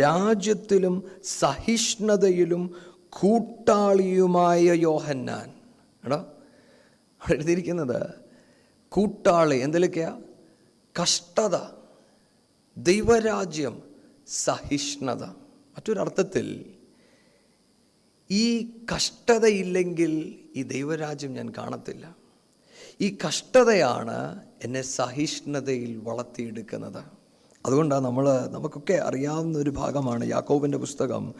രാജ്യത്തിലും 0.00 1.10
സഹിഷ്ണുതയിലും 1.24 2.74
കൂട്ടാളിയുമായ 3.10 4.60
യോഹന്നാൻ. 4.60 5.52
എടാ 6.04 6.16
അവിടെ 6.16 7.34
എഴുതിയിരിക്കുന്നത് 7.34 8.14
കൂട്ടാളി 8.88 9.56
എന്തിലൊക്കെയാ? 9.56 10.18
കഷ്ടത 10.98 11.56
ദൈവരാജ്യം 12.76 13.82
സഹിഷ്ണുത. 14.26 15.24
മറ്റൊരർത്ഥത്തിൽ 15.76 16.64
ഈ 18.30 18.70
കഷ്ടതയില്ലെങ്കിൽ 18.96 20.38
ഈ 20.56 20.62
ദൈവരാജ്യം 20.62 21.32
ഞാൻ 21.32 21.52
കാണത്തില്ല. 21.58 22.16
ഈ 23.00 23.16
കഷ്ടതയാണ് 23.28 24.42
എന്നെ 24.64 24.82
സഹിഷ്ണുതയിൽ 24.82 25.96
വളർത്തിയെടുക്കുന്നത്. 25.96 27.04
അതുകൊണ്ടാണ് 27.66 28.04
നമ്മൾ 28.04 28.46
നമുക്കൊക്കെ 28.46 28.94
അറിയാവുന്ന 28.94 29.58
ഒരു 29.58 29.70
ഭാഗമാണ് 29.70 30.30
യാക്കോബിന്റെ 30.30 30.78
പുസ്തകം. 30.78 31.34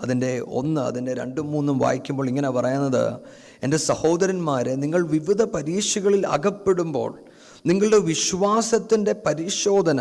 അതിന്റെ 0.00 0.40
ഒന്ന് 0.40 0.80
അതിന്റെ 0.80 1.14
രണ്ടും 1.14 1.52
മൂന്നും 1.52 1.78
വായിക്കുമ്പോൾ 1.78 2.28
ഇങ്ങനെ 2.28 2.50
പറയുന്നത് 2.50 3.20
എന്റെ 3.62 3.76
സഹോദരന്മാരെ 3.76 4.74
നിങ്ങൾ 4.74 5.06
വിവിധ 5.06 5.42
പരീക്ഷകളിൽ 5.42 6.26
അകപ്പെടുമ്പോൾ 6.26 7.24
നിങ്ങളുടെ 7.66 7.98
വിശ്വാസത്തിന്റെ 7.98 9.12
പരിശോധന 9.12 10.00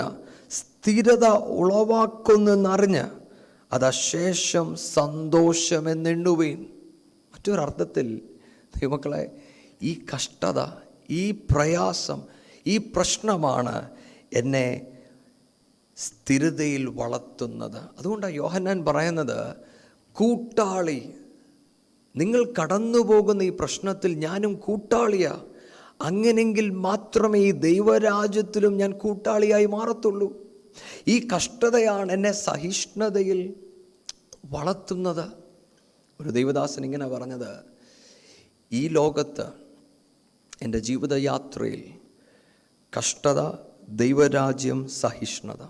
സ്ഥിരത 0.49 1.25
ഉളവാക്കുന്നെന്നറിഞ്ഞ് 1.27 3.05
അത് 3.73 3.85
അശേഷം 3.85 4.75
സന്തോഷമെന്നെണ്ണുവീൻ 4.75 6.59
മറ്റൊരർത്ഥത്തിൽ 7.33 8.21
ദൈവമക്കളെ 8.77 9.23
ഈ 9.81 10.05
കഷ്ടത 10.15 10.59
ഈ 11.09 11.31
പ്രയാസം 11.31 12.21
ഈ 12.67 12.77
പ്രശ്നമാണ് 12.77 13.89
എന്നെ 14.33 14.87
സ്ഥിരതയിൽ 15.97 16.85
വളർത്തുന്നത്. 16.85 17.81
അതുകൊണ്ടാണ് 17.99 18.33
യോഹന്നാൻ 18.33 18.85
പറയുന്നത് 18.85 19.55
കൂട്ടാളി 20.11 21.13
നിങ്ങൾ 22.15 22.53
കടന്നു 22.61 22.99
പോകുന്ന 22.99 23.43
ഈ 23.43 23.49
പ്രശ്നത്തിൽ 23.49 24.15
ഞാനും 24.15 24.53
കൂട്ടാളിയാ. 24.55 25.33
അങ്ങനെങ്കിൽ 26.01 26.69
മാത്രമേ 26.69 27.39
ഈ 27.39 27.51
ദൈവരാജ്യത്തിലും 27.51 28.77
ഞാൻ 28.77 28.91
കൂട്ടാളിയായി 28.91 29.65
മാറത്തുള്ളൂ. 29.65 30.45
ഈ 31.07 31.27
കഷ്ടതയാണ് 31.35 32.11
എന്നെ 32.11 32.31
സഹിഷ്ണുതയിൽ 32.31 33.53
വളർത്തുന്നത്. 34.45 35.31
ഒരു 36.21 36.29
ദൈവദാസൻ 36.29 36.85
ഇങ്ങനെ 36.85 37.07
പറഞ്ഞത് 37.07 37.57
ഈ 38.71 38.87
ലോകത്ത് 38.87 39.45
എന്റെ 40.61 40.79
ജീവിതയാത്രയിൽ 40.79 41.83
കഷ്ടത 42.99 43.51
ദൈവരാജ്യം 43.89 44.87
സഹിഷ്ണുത. 44.87 45.65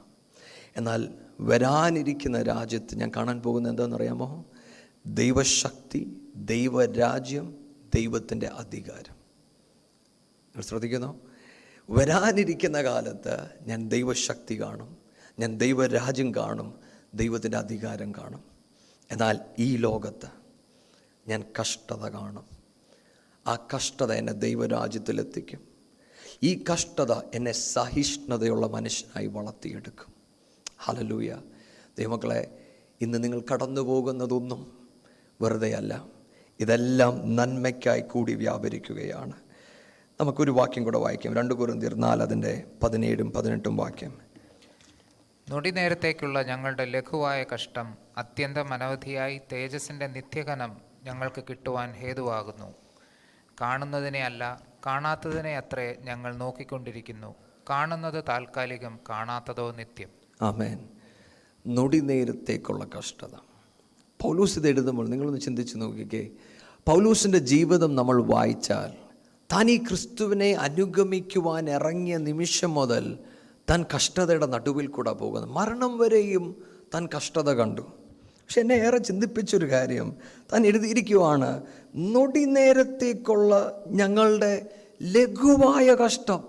എന്നാൽ 0.78 1.10
വരാനിരിക്കുന്ന 1.40 2.42
രാജ്യത്ത് 2.42 2.96
ഞാൻ 2.96 3.12
കാണാൻ 3.16 3.42
പോകുന്നത് 3.42 3.72
എന്താണെന്നറിയാമോ 3.72 4.46
ദൈവശക്തി 5.06 6.18
ദൈവരാജ്യം 6.36 7.56
ദൈവത്തിന്റെ 7.96 8.48
അധികാരം. 8.48 9.15
ശ്രദ്ധിക്കുന്നു. 10.62 11.22
വരാനിരിക്കുന്ന 11.90 12.84
കാലത്ത് 12.84 13.50
ഞാൻ 13.62 13.90
ദൈവശക്തി 13.90 14.62
കാണും. 14.62 14.98
ഞാൻ 15.40 15.58
ദൈവരാജ്യം 15.58 16.36
കാണും. 16.36 16.80
ദൈവത്തിന്റെ 17.14 17.58
അധികാരം 17.58 18.12
കാണും. 18.12 18.44
എന്നാൽ 19.12 19.40
ഈ 19.60 19.78
ലോകത്ത് 19.78 20.28
ഞാൻ 21.28 21.44
കഷ്ടത 21.62 22.10
കാണും. 22.10 22.46
ആ 23.48 23.68
കഷ്ടത 23.76 24.12
എന്നെ 24.12 24.34
ദൈവരാജ്യത്തിലെത്തിക്കും. 24.34 25.68
ഈ 26.44 26.64
കഷ്ടത 26.74 27.12
എന്നെ 27.12 27.52
സഹിഷ്ണുതയുള്ള 27.52 28.68
മനുഷ്യനായി 28.68 29.28
വളർത്തിയെടുക്കും. 29.28 30.14
ഹലലൂയ 30.78 31.42
ദൈവമക്കളെ 31.98 32.68
ഇന്ന് 33.02 33.24
നിങ്ങൾ 33.24 33.42
കടന്നു 33.54 33.82
പോകുന്നതൊന്നും 33.82 34.90
വെറുതെയല്ല. 35.42 36.06
ഇതെല്ലാം 36.60 37.36
നന്മയ്ക്കായി 37.36 38.02
കൂടി 38.02 38.34
വ്യാപരിക്കുകയാണ്. 38.34 39.45
നമുക്കൊരു 40.22 40.52
വാക്യം 40.52 40.84
കൂടെ 40.84 40.98
വായിക്കാം. 40.98 41.36
രണ്ട് 41.36 41.54
കുറുന്തിർ 41.54 41.96
നാല് 41.96 42.22
അതിന്റെ 42.22 42.64
പതിനേഴും 42.84 43.32
പതിനെട്ടും 43.32 43.78
വാക്യം. 43.78 44.18
നൊടി 45.50 45.70
നേരത്തേക്കുള്ള 45.70 46.42
ഞങ്ങളുടെ 46.42 46.86
ലഘുവായ 46.86 47.46
കഷ്ടം 47.54 47.98
അത്യന്തം 48.18 48.74
അനവധിയായി 48.74 49.42
തേജസ്സിന്റെ 49.52 50.08
നിത്യഘനം 50.08 50.78
ഞങ്ങൾക്ക് 51.04 51.44
കിട്ടുവാൻ 51.50 51.92
ഹേതുവാകുന്നു. 51.92 52.74
കാണുന്നതിനെ 53.62 54.24
അല്ല 54.24 54.62
കാണാത്തതിനെ 54.86 55.58
അത്രേ 55.58 55.96
ഞങ്ങൾ 56.02 56.36
നോക്കിക്കൊണ്ടിരിക്കുന്നു. 56.36 57.36
കാണുന്നത് 57.70 58.24
താൽക്കാലികം 58.30 59.00
കാണാത്തതോ 59.10 59.72
നിത്യം. 59.72 60.10
ആമേൻ. 60.42 60.80
നൊടി 61.68 62.00
നേരത്തേക്കുള്ള 62.00 62.88
കഷ്ടത. 62.98 63.36
പൗലൂസ് 64.22 64.60
ഇത് 64.60 64.68
എഴുതുമ്പോൾ 64.68 65.08
നിങ്ങളൊന്ന് 65.08 65.42
ചിന്തിച്ച് 65.42 65.78
നോക്കിക്കേ. 65.78 66.28
പൗലൂസിന്റെ 66.88 67.38
ജീവിതം 67.38 67.96
നമ്മൾ 67.96 68.24
വായിച്ചാൽ 68.24 69.05
താൻ 69.52 69.70
ഈ 69.70 69.78
ക്രിസ്തുവിനെ 69.78 70.54
അനുഗമിക്കുവാൻ 70.54 71.70
ഇറങ്ങിയ 71.70 72.18
നിമിഷം 72.18 72.74
മുതൽ 72.74 73.18
താൻ 73.70 73.86
കഷ്ടതയുടെ 73.96 74.46
നടുവിൽ 74.46 74.88
കൂടെ 74.88 75.12
പോകുന്നു. 75.12 75.54
മരണം 75.54 75.98
വരെയും 75.98 76.64
താൻ 76.94 77.10
കഷ്ടത 77.18 77.54
കണ്ടു. 77.54 77.82
പക്ഷെ 77.82 78.62
എന്നെ 78.62 78.76
ഏറെ 78.76 78.98
ചിന്തിപ്പിച്ചൊരു 78.98 79.70
കാര്യം. 79.72 80.16
താൻ 80.54 80.66
എഴുതിയിരിക്കുവാണ് 80.66 81.64
നൊടി 81.96 82.46
നേരത്തേക്കുള്ള 82.46 83.84
ഞങ്ങളുടെ 83.88 84.70
ലഘുവായ 85.02 85.96
കഷ്ടം. 86.06 86.44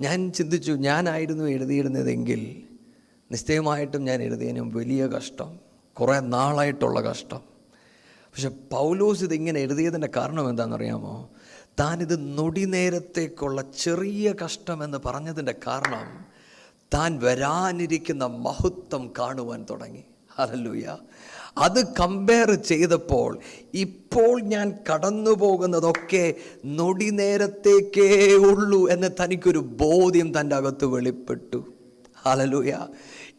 ഞാൻ 0.00 0.32
ചിന്തിച്ചു 0.32 0.72
ഞാനായിരുന്നു 0.72 1.44
എഴുതിയിരുന്നതെങ്കിൽ 1.44 2.62
നിശ്ചയമായിട്ടും 3.32 4.04
ഞാൻ 4.04 4.22
എഴുതിയതിനും 4.22 4.70
വലിയ 4.70 5.06
കഷ്ടം 5.06 5.58
കുറേ 6.00 6.20
നാളായിട്ടുള്ള 6.20 7.00
കഷ്ടം. 7.00 7.57
പക്ഷെ 8.32 8.48
പൗലോസ് 8.48 9.24
ഇതിങ്ങനെ 9.24 9.60
എഴുതിയതിന്റെ 9.60 10.08
കാരണം 10.16 10.50
എന്താണെന്നറിയാമോ? 10.50 11.30
താനിത് 11.80 12.38
നൊടി 12.38 12.64
നേരത്തേക്കുള്ള 12.64 13.64
ചെറിയ 13.78 14.34
കഷ്ടമെന്ന് 14.44 14.98
പറഞ്ഞതിന്റെ 15.04 15.54
കാരണം 15.66 16.06
താൻ 16.94 17.18
വരാനിരിക്കുന്ന 17.22 18.24
മഹത്വം 18.24 19.12
കാണുവാൻ 19.18 19.66
തുടങ്ങി. 19.70 20.04
ഹലലൂയ 20.36 20.96
അത് 21.58 21.94
കമ്പയർ 22.00 22.54
ചെയ്തപ്പോൾ 22.54 23.38
ഇപ്പോൾ 23.74 24.42
ഞാൻ 24.42 24.74
കടന്നു 24.90 25.30
പോകുന്നതൊക്കെ 25.30 26.34
നൊടി 26.64 27.10
നേരത്തേക്കേ 27.10 28.34
ഉള്ളൂ 28.34 28.88
എന്ന് 28.88 29.08
തനിക്കൊരു 29.20 29.58
ബോധ്യം 29.58 30.40
തന്റെ 30.40 30.56
അകത്ത് 30.56 30.86
വെളിപ്പെട്ടു. 30.86 31.60
ഹലലൂയ 32.26 32.72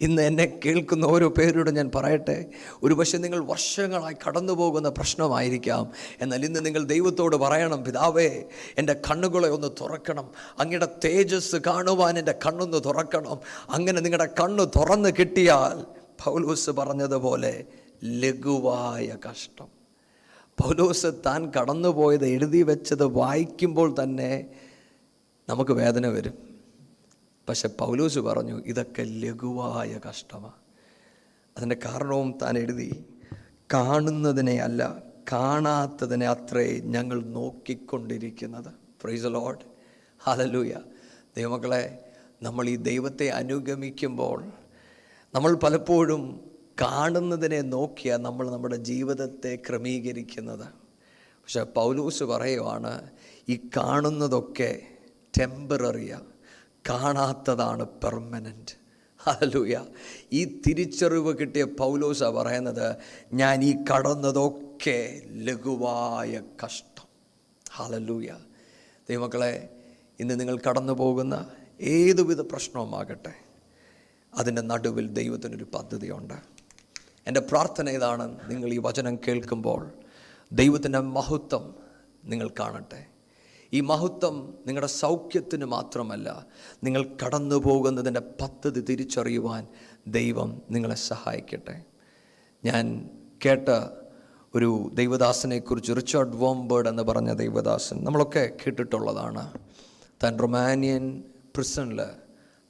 ഇന്ന് 0.01 0.21
എന്നെ 0.21 0.59
കേൾക്കുന്ന 0.65 1.05
ഓരോ 1.05 1.29
പേരോടും 1.29 1.73
ഞാൻ 1.73 1.91
പറയട്ടെ 1.95 2.45
ഒരു 2.83 2.93
പക്ഷേ 2.93 3.17
നിങ്ങൾ 3.17 3.45
വർഷങ്ങളായി 3.45 4.15
കടന്നു 4.27 4.53
പോകുന്ന 4.53 4.89
പ്രശ്നമായിരിക്കാം. 4.89 5.91
എന്നാൽ 6.21 6.45
ഇന്ന് 6.45 6.65
നിങ്ങൾ 6.65 6.83
ദൈവത്തോട് 6.83 7.35
പറയണം 7.35 7.83
പിതാവേ 7.83 8.43
എന്റെ 8.77 8.93
കണ്ണുകളെ 8.93 9.49
ഒന്ന് 9.49 9.67
തുറക്കണം 9.81 10.31
അങ്ങയുടെ 10.59 10.87
തേജസ് 11.05 11.55
കാണുവാൻ 11.55 12.19
എന്റെ 12.19 12.31
കണ്ണൊന്ന് 12.31 12.81
തുറക്കണം. 12.85 13.39
അങ്ങനെ 13.69 14.01
നിങ്ങളുടെ 14.01 14.25
കണ്ണ് 14.25 14.65
തുറന്ന് 14.65 15.09
കിട്ടിയാൽ 15.19 15.85
പൗലൂസ് 16.23 16.69
പറഞ്ഞതുപോലെ 16.69 17.65
ലഘുവായ 18.03 19.17
കഷ്ടം. 19.29 19.67
പൗലോസ് 20.61 21.07
താൻ 21.25 21.51
കടന്നുപോയത് 21.59 22.27
എഴുതി 22.27 22.63
വെച്ചത് 22.63 23.05
വായിക്കുമ്പോൾ 23.05 23.95
തന്നെ 24.03 24.45
നമുക്ക് 25.49 25.71
വേദന 25.71 26.07
വരും. 26.07 26.48
പക്ഷെ 27.49 27.67
പൗലോസ് 27.81 28.19
പറഞ്ഞു 28.19 28.57
ഇതൊക്കെ 28.71 29.03
ലഘുവായ 29.21 29.91
കഷ്ടമാണ് 30.07 30.59
അതിന്റെ 31.57 31.77
കാരണവും 31.85 32.29
താൻ 32.41 32.57
എഴുതി 32.57 32.89
കാണുന്നതിനെ 33.73 34.55
അല്ല 34.67 34.81
കാണാത്തതിനെ 35.31 36.27
അത്രേ 36.27 36.67
ഞങ്ങൾ 36.95 37.17
നോക്കിക്കൊണ്ടിരിക്കുന്നത്. 37.37 38.69
പ്രൈസ് 39.01 39.29
ലോഡ് 39.35 39.65
ഹലലൂയ 40.21 40.73
ദൈവമക്കളെ 41.37 41.83
നമ്മൾ 42.43 42.65
ഈ 42.69 42.75
ദൈവത്തെ 42.89 43.27
അനുഗമിക്കുമ്പോൾ 43.39 44.39
നമ്മൾ 45.33 45.51
പലപ്പോഴും 45.55 46.23
കാണുന്നതിനെ 46.81 47.61
നോക്കിയാണ് 47.75 48.23
നമ്മൾ 48.25 48.45
നമ്മുടെ 48.51 48.77
ജീവിതത്തെ 48.89 49.51
ക്രമീകരിക്കുന്നത്. 49.67 50.67
പക്ഷെ 51.41 51.63
പൗലൂസ് 51.77 52.23
പറയുവാണ് 52.23 52.93
ഈ 53.49 53.55
കാണുന്നതൊക്കെ 53.77 54.71
ടെമ്പററിയാണ് 55.39 56.29
കാണാത്തതാണ് 56.89 57.85
പെർമനന്റ് 57.85 58.79
ഹലൂയ 59.21 59.85
ഈ 60.33 60.61
തിരിച്ചറിവ് 60.67 61.37
കിട്ടിയ 61.37 61.63
പൗലോസ 61.63 62.23
പറയുന്നത് 62.23 62.95
ഞാൻ 63.33 63.63
ഈ 63.63 63.75
കടന്നതൊക്കെ 63.91 65.21
ലഘുവായ 65.27 66.41
കഷ്ടം. 66.65 67.07
ഹലലൂയ 67.71 68.29
ദൈവമക്കളെ 69.09 69.69
ഇന്ന് 70.19 70.39
നിങ്ങൾ 70.39 70.57
കടന്നു 70.57 70.93
പോകുന്ന 70.93 71.51
ഏതുവിധ 71.81 72.41
പ്രശ്നവുമാകട്ടെ 72.41 73.33
അതിന്റെ 74.33 74.61
നടുവിൽ 74.61 75.07
ദൈവത്തിനൊരു 75.07 75.67
പദ്ധതിയുണ്ട്. 75.73 76.33
എന്റെ 77.27 77.39
പ്രാർത്ഥന 77.39 77.89
ഇതാണ് 77.89 78.51
നിങ്ങൾ 78.51 78.73
ഈ 78.73 78.77
വചനം 78.77 79.15
കേൾക്കുമ്പോൾ 79.15 79.91
ദൈവത്തിന്റെ 80.51 80.99
മഹത്വം 80.99 81.75
നിങ്ങൾ 82.25 82.49
കാണട്ടെ. 82.59 83.07
ഈ 83.73 83.81
മഹത്വം 83.81 84.35
നിങ്ങളുടെ 84.67 84.91
സൗഖ്യത്തിന് 84.91 85.65
മാത്രമല്ല 85.65 86.47
നിങ്ങൾ 86.83 87.03
കടന്നു 87.25 87.55
പോകുന്നതിന്റെ 87.55 88.19
പദ്ധതി 88.19 88.81
തിരിച്ചറിയുവാൻ 88.81 89.67
ദൈവം 90.07 90.61
നിങ്ങളെ 90.71 90.95
സഹായിക്കട്ടെ. 90.95 91.85
ഞാൻ 92.65 93.09
കേട്ട 93.45 93.69
ഒരു 94.55 94.89
ദൈവദാസനെക്കുറിച്ച് 94.93 95.91
റിച്ചാർഡ് 95.91 96.35
വോംബേർഡ് 96.35 96.89
എന്ന് 96.89 97.03
പറഞ്ഞ 97.03 97.33
ദൈവദാസൻ 97.33 98.03
നമ്മളൊക്കെ 98.03 98.51
കേട്ടിട്ടുള്ളതാണ്. 98.61 99.53
താൻ 100.23 100.39
റൊമാനിയൻ 100.39 101.23
പ്രിസണിൽ 101.55 102.01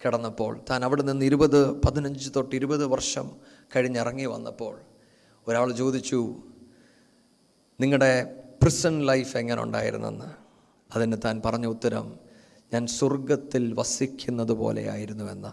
കിടന്നപ്പോൾ 0.05 0.59
താൻ 0.69 0.85
അവിടെ 0.85 1.01
നിന്ന് 1.01 1.25
ഇരുപത് 1.25 1.81
പതിനഞ്ച് 1.81 2.29
തൊട്ട് 2.35 2.55
ഇരുപത് 2.55 2.85
വർഷം 2.85 3.31
കഴിഞ്ഞിറങ്ങി 3.75 4.25
വന്നപ്പോൾ 4.25 4.75
ഒരാൾ 5.47 5.71
ചോദിച്ചു 5.71 6.35
നിങ്ങളുടെ 7.79 8.35
പ്രിസൺ 8.61 9.05
ലൈഫ് 9.05 9.37
എങ്ങനെ 9.37 9.63
ഉണ്ടായിരുന്നെന്ന് 9.63 10.38
അതിന് 10.95 11.17
താൻ 11.25 11.41
പറഞ്ഞ 11.45 11.65
ഉത്തരം 11.65 12.19
ഞാൻ 12.73 12.87
സ്വർഗത്തിൽ 12.87 13.73
വസിക്കുന്നത് 13.73 14.51
പോലെയായിരുന്നുവെന്ന്. 14.51 15.47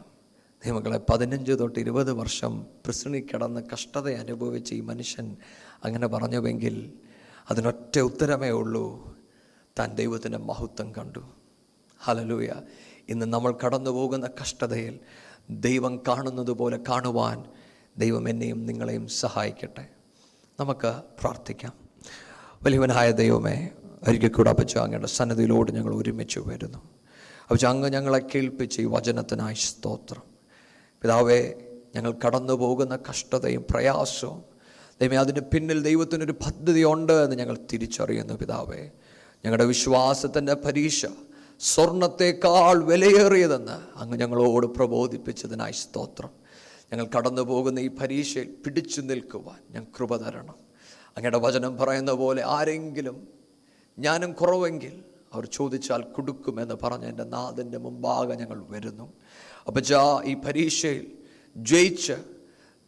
നിയമങ്ങളെ 0.65 1.01
പതിനഞ്ച് 1.11 1.53
തൊട്ട് 1.53 1.79
ഇരുപത് 1.79 2.13
വർഷം 2.13 2.63
പ്രിസണിൽ 2.63 3.21
കിടന്ന് 3.21 3.61
കഷ്ടത 3.73 4.09
അനുഭവിച്ച് 4.11 4.75
ഈ 4.75 4.81
മനുഷ്യൻ 4.81 5.37
അങ്ങനെ 5.85 6.07
പറഞ്ഞുവെങ്കിൽ 6.07 6.93
അതിനൊറ്റ 7.51 7.99
ഉത്തരമേ 7.99 8.51
ഉള്ളൂ 8.51 9.17
താൻ 9.79 9.95
ദൈവത്തിന്റെ 9.95 10.39
മഹത്വം 10.39 10.95
കണ്ടു. 10.95 11.21
ഹലലൂയ 11.99 12.53
ഇന്ന് 13.09 13.27
നമ്മൾ 13.27 13.55
കടന്നു 13.65 13.91
പോകുന്ന 13.91 14.31
കഷ്ടതയിൽ 14.43 15.01
ദൈവം 15.51 15.97
കാണുന്നത് 16.09 16.51
പോലെ 16.51 16.79
കാണുവാൻ 16.89 17.45
ദൈവം 17.99 18.29
എന്നെയും 18.29 18.67
നിങ്ങളെയും 18.67 19.09
സഹായിക്കട്ടെ. 19.09 19.89
നമുക്ക് 20.61 21.03
പ്രാർത്ഥിക്കാം. 21.21 21.73
വലിയവനായ 22.63 23.11
ദൈവമേ 23.11 23.69
ഒരിക്കൽ 24.09 24.29
കൂടെ 24.29 24.51
അപ്പച്ച 24.51 24.79
അങ്ങയുടെ 24.79 25.07
സന്നദ്ധയിലോട് 25.07 25.73
ഞങ്ങൾ 25.73 25.95
ഒരുമിച്ച് 25.95 26.41
വരുന്നു. 26.41 26.79
അപ്പച്ച 27.43 27.67
അങ്ങ് 27.67 27.89
ഞങ്ങളെ 27.89 28.19
കേൾപ്പിച്ച് 28.19 28.81
ഈ 28.81 28.85
വചനത്തിനായി 28.85 29.55
സ്തോത്രം. 29.55 30.23
പിതാവേ 31.03 31.55
ഞങ്ങൾ 31.95 32.15
കടന്നു 32.27 32.53
പോകുന്ന 32.53 32.99
കഷ്ടതയും 33.11 33.65
പ്രയാസവും 33.71 34.43
ദൈവമേ 35.01 35.17
അതിന് 35.17 35.41
പിന്നിൽ 35.41 35.83
ദൈവത്തിനൊരു 35.83 36.33
പദ്ധതി 36.33 36.85
ഉണ്ട് 36.85 37.13
എന്ന് 37.13 37.37
ഞങ്ങൾ 37.37 37.59
തിരിച്ചറിയുന്നു 37.73 38.35
പിതാവേ. 38.35 38.91
ഞങ്ങളുടെ 39.45 39.65
വിശ്വാസത്തിന്റെ 39.65 40.55
പരീക്ഷ 40.55 41.07
സ്വർണത്തെക്കാൾ 41.61 42.85
വിലയേറിയതെന്ന് 42.85 43.99
അങ്ങ് 43.99 44.19
ഞങ്ങളോട് 44.19 44.67
പ്രബോധിപ്പിച്ചതിനായി 44.67 45.73
സ്തോത്രം. 45.73 46.31
ഞങ്ങൾ 46.93 47.07
കടന്നു 47.17 47.43
പോകുന്ന 47.43 47.79
ഈ 47.79 47.89
പരീക്ഷയിൽ 47.89 48.55
പിടിച്ചു 48.65 49.01
നിൽക്കുവാൻ 49.01 49.59
ഞാൻ 49.71 49.87
കൃപ 49.99 50.17
തരണം. 50.17 50.55
അങ്ങയുടെ 51.17 51.39
വചനം 51.39 51.77
പറയുന്ന 51.77 52.13
പോലെ 52.13 52.43
ആരെങ്കിലും 52.47 53.36
ജ്ഞാനം 53.99 54.33
കുറവെങ്കിൽ 54.33 55.05
അവർ 55.33 55.47
ചോദിച്ചാൽ 55.47 56.03
കൊടുക്കുമെന്ന് 56.03 56.75
പറഞ്ഞ് 56.83 57.07
എന്റെ 57.07 57.25
നാഥന്റെ 57.25 57.79
മുമ്പാകെ 57.79 58.35
ഞങ്ങൾ 58.35 58.65
വരുന്നു. 58.69 59.13
അപ്പച്ചാ 59.67 60.23
ഈ 60.25 60.35
പരീക്ഷയിൽ 60.35 61.13
ജയിച്ച് 61.57 62.13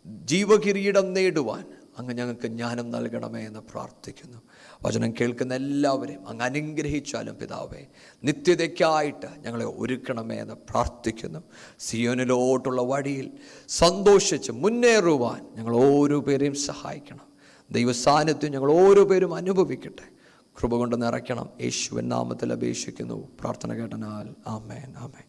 ജീവകിരീടം 0.07 1.13
നേടുവാൻ 1.13 1.65
അങ്ങ് 1.99 2.15
ഞങ്ങൾക്ക് 2.15 2.47
ജ്ഞാനം 2.47 2.91
നൽകണമേ 2.91 3.43
എന്ന് 3.43 3.61
പ്രാർത്ഥിക്കുന്നു. 3.61 4.39
വചനം 4.83 5.13
കേൾക്കുന്ന 5.21 5.55
എല്ലാവരെയും 5.55 6.29
അങ്ങ് 6.29 6.45
അനുഗ്രഹിച്ചാലും 6.45 7.37
പിതാവേ 7.37 7.87
നിത്യതയ്ക്കായിട്ട് 8.25 9.27
ഞങ്ങളെ 9.39 9.65
ഒരുക്കണമേ 9.65 10.37
എന്ന് 10.37 10.55
പ്രാർത്ഥിക്കുന്നു. 10.55 11.39
സിയോനിലോട്ടുള്ള 11.79 12.83
വഴിയിൽ 12.83 13.31
സന്തോഷിച്ച് 13.69 14.53
മുന്നേറുവാൻ 14.53 15.47
ഞങ്ങൾ 15.57 15.77
ഓരോ 15.77 16.21
പേരെയും 16.21 16.55
സഹായിക്കണം. 16.55 17.27
ദൈവസാന്നിധ്യം 17.71 18.53
ഞങ്ങൾ 18.53 18.73
ഓരോ 18.73 19.05
പേരും 19.05 19.35
അനുഭവിക്കട്ടെ. 19.35 20.18
കൃപ 20.59 20.75
കൊണ്ട് 20.75 21.03
നിറയ്ക്കണം 21.03 21.49
യേശുവൻ 21.61 22.09
നാമത്തിൽ 22.09 22.53
അപേക്ഷിക്കുന്നു. 22.53 23.29
പ്രാർത്ഥന 23.41 23.73
കേട്ടനാൽ 23.73 24.35
ആമേൻ 24.47 24.97
ആമേൻ. 24.97 25.28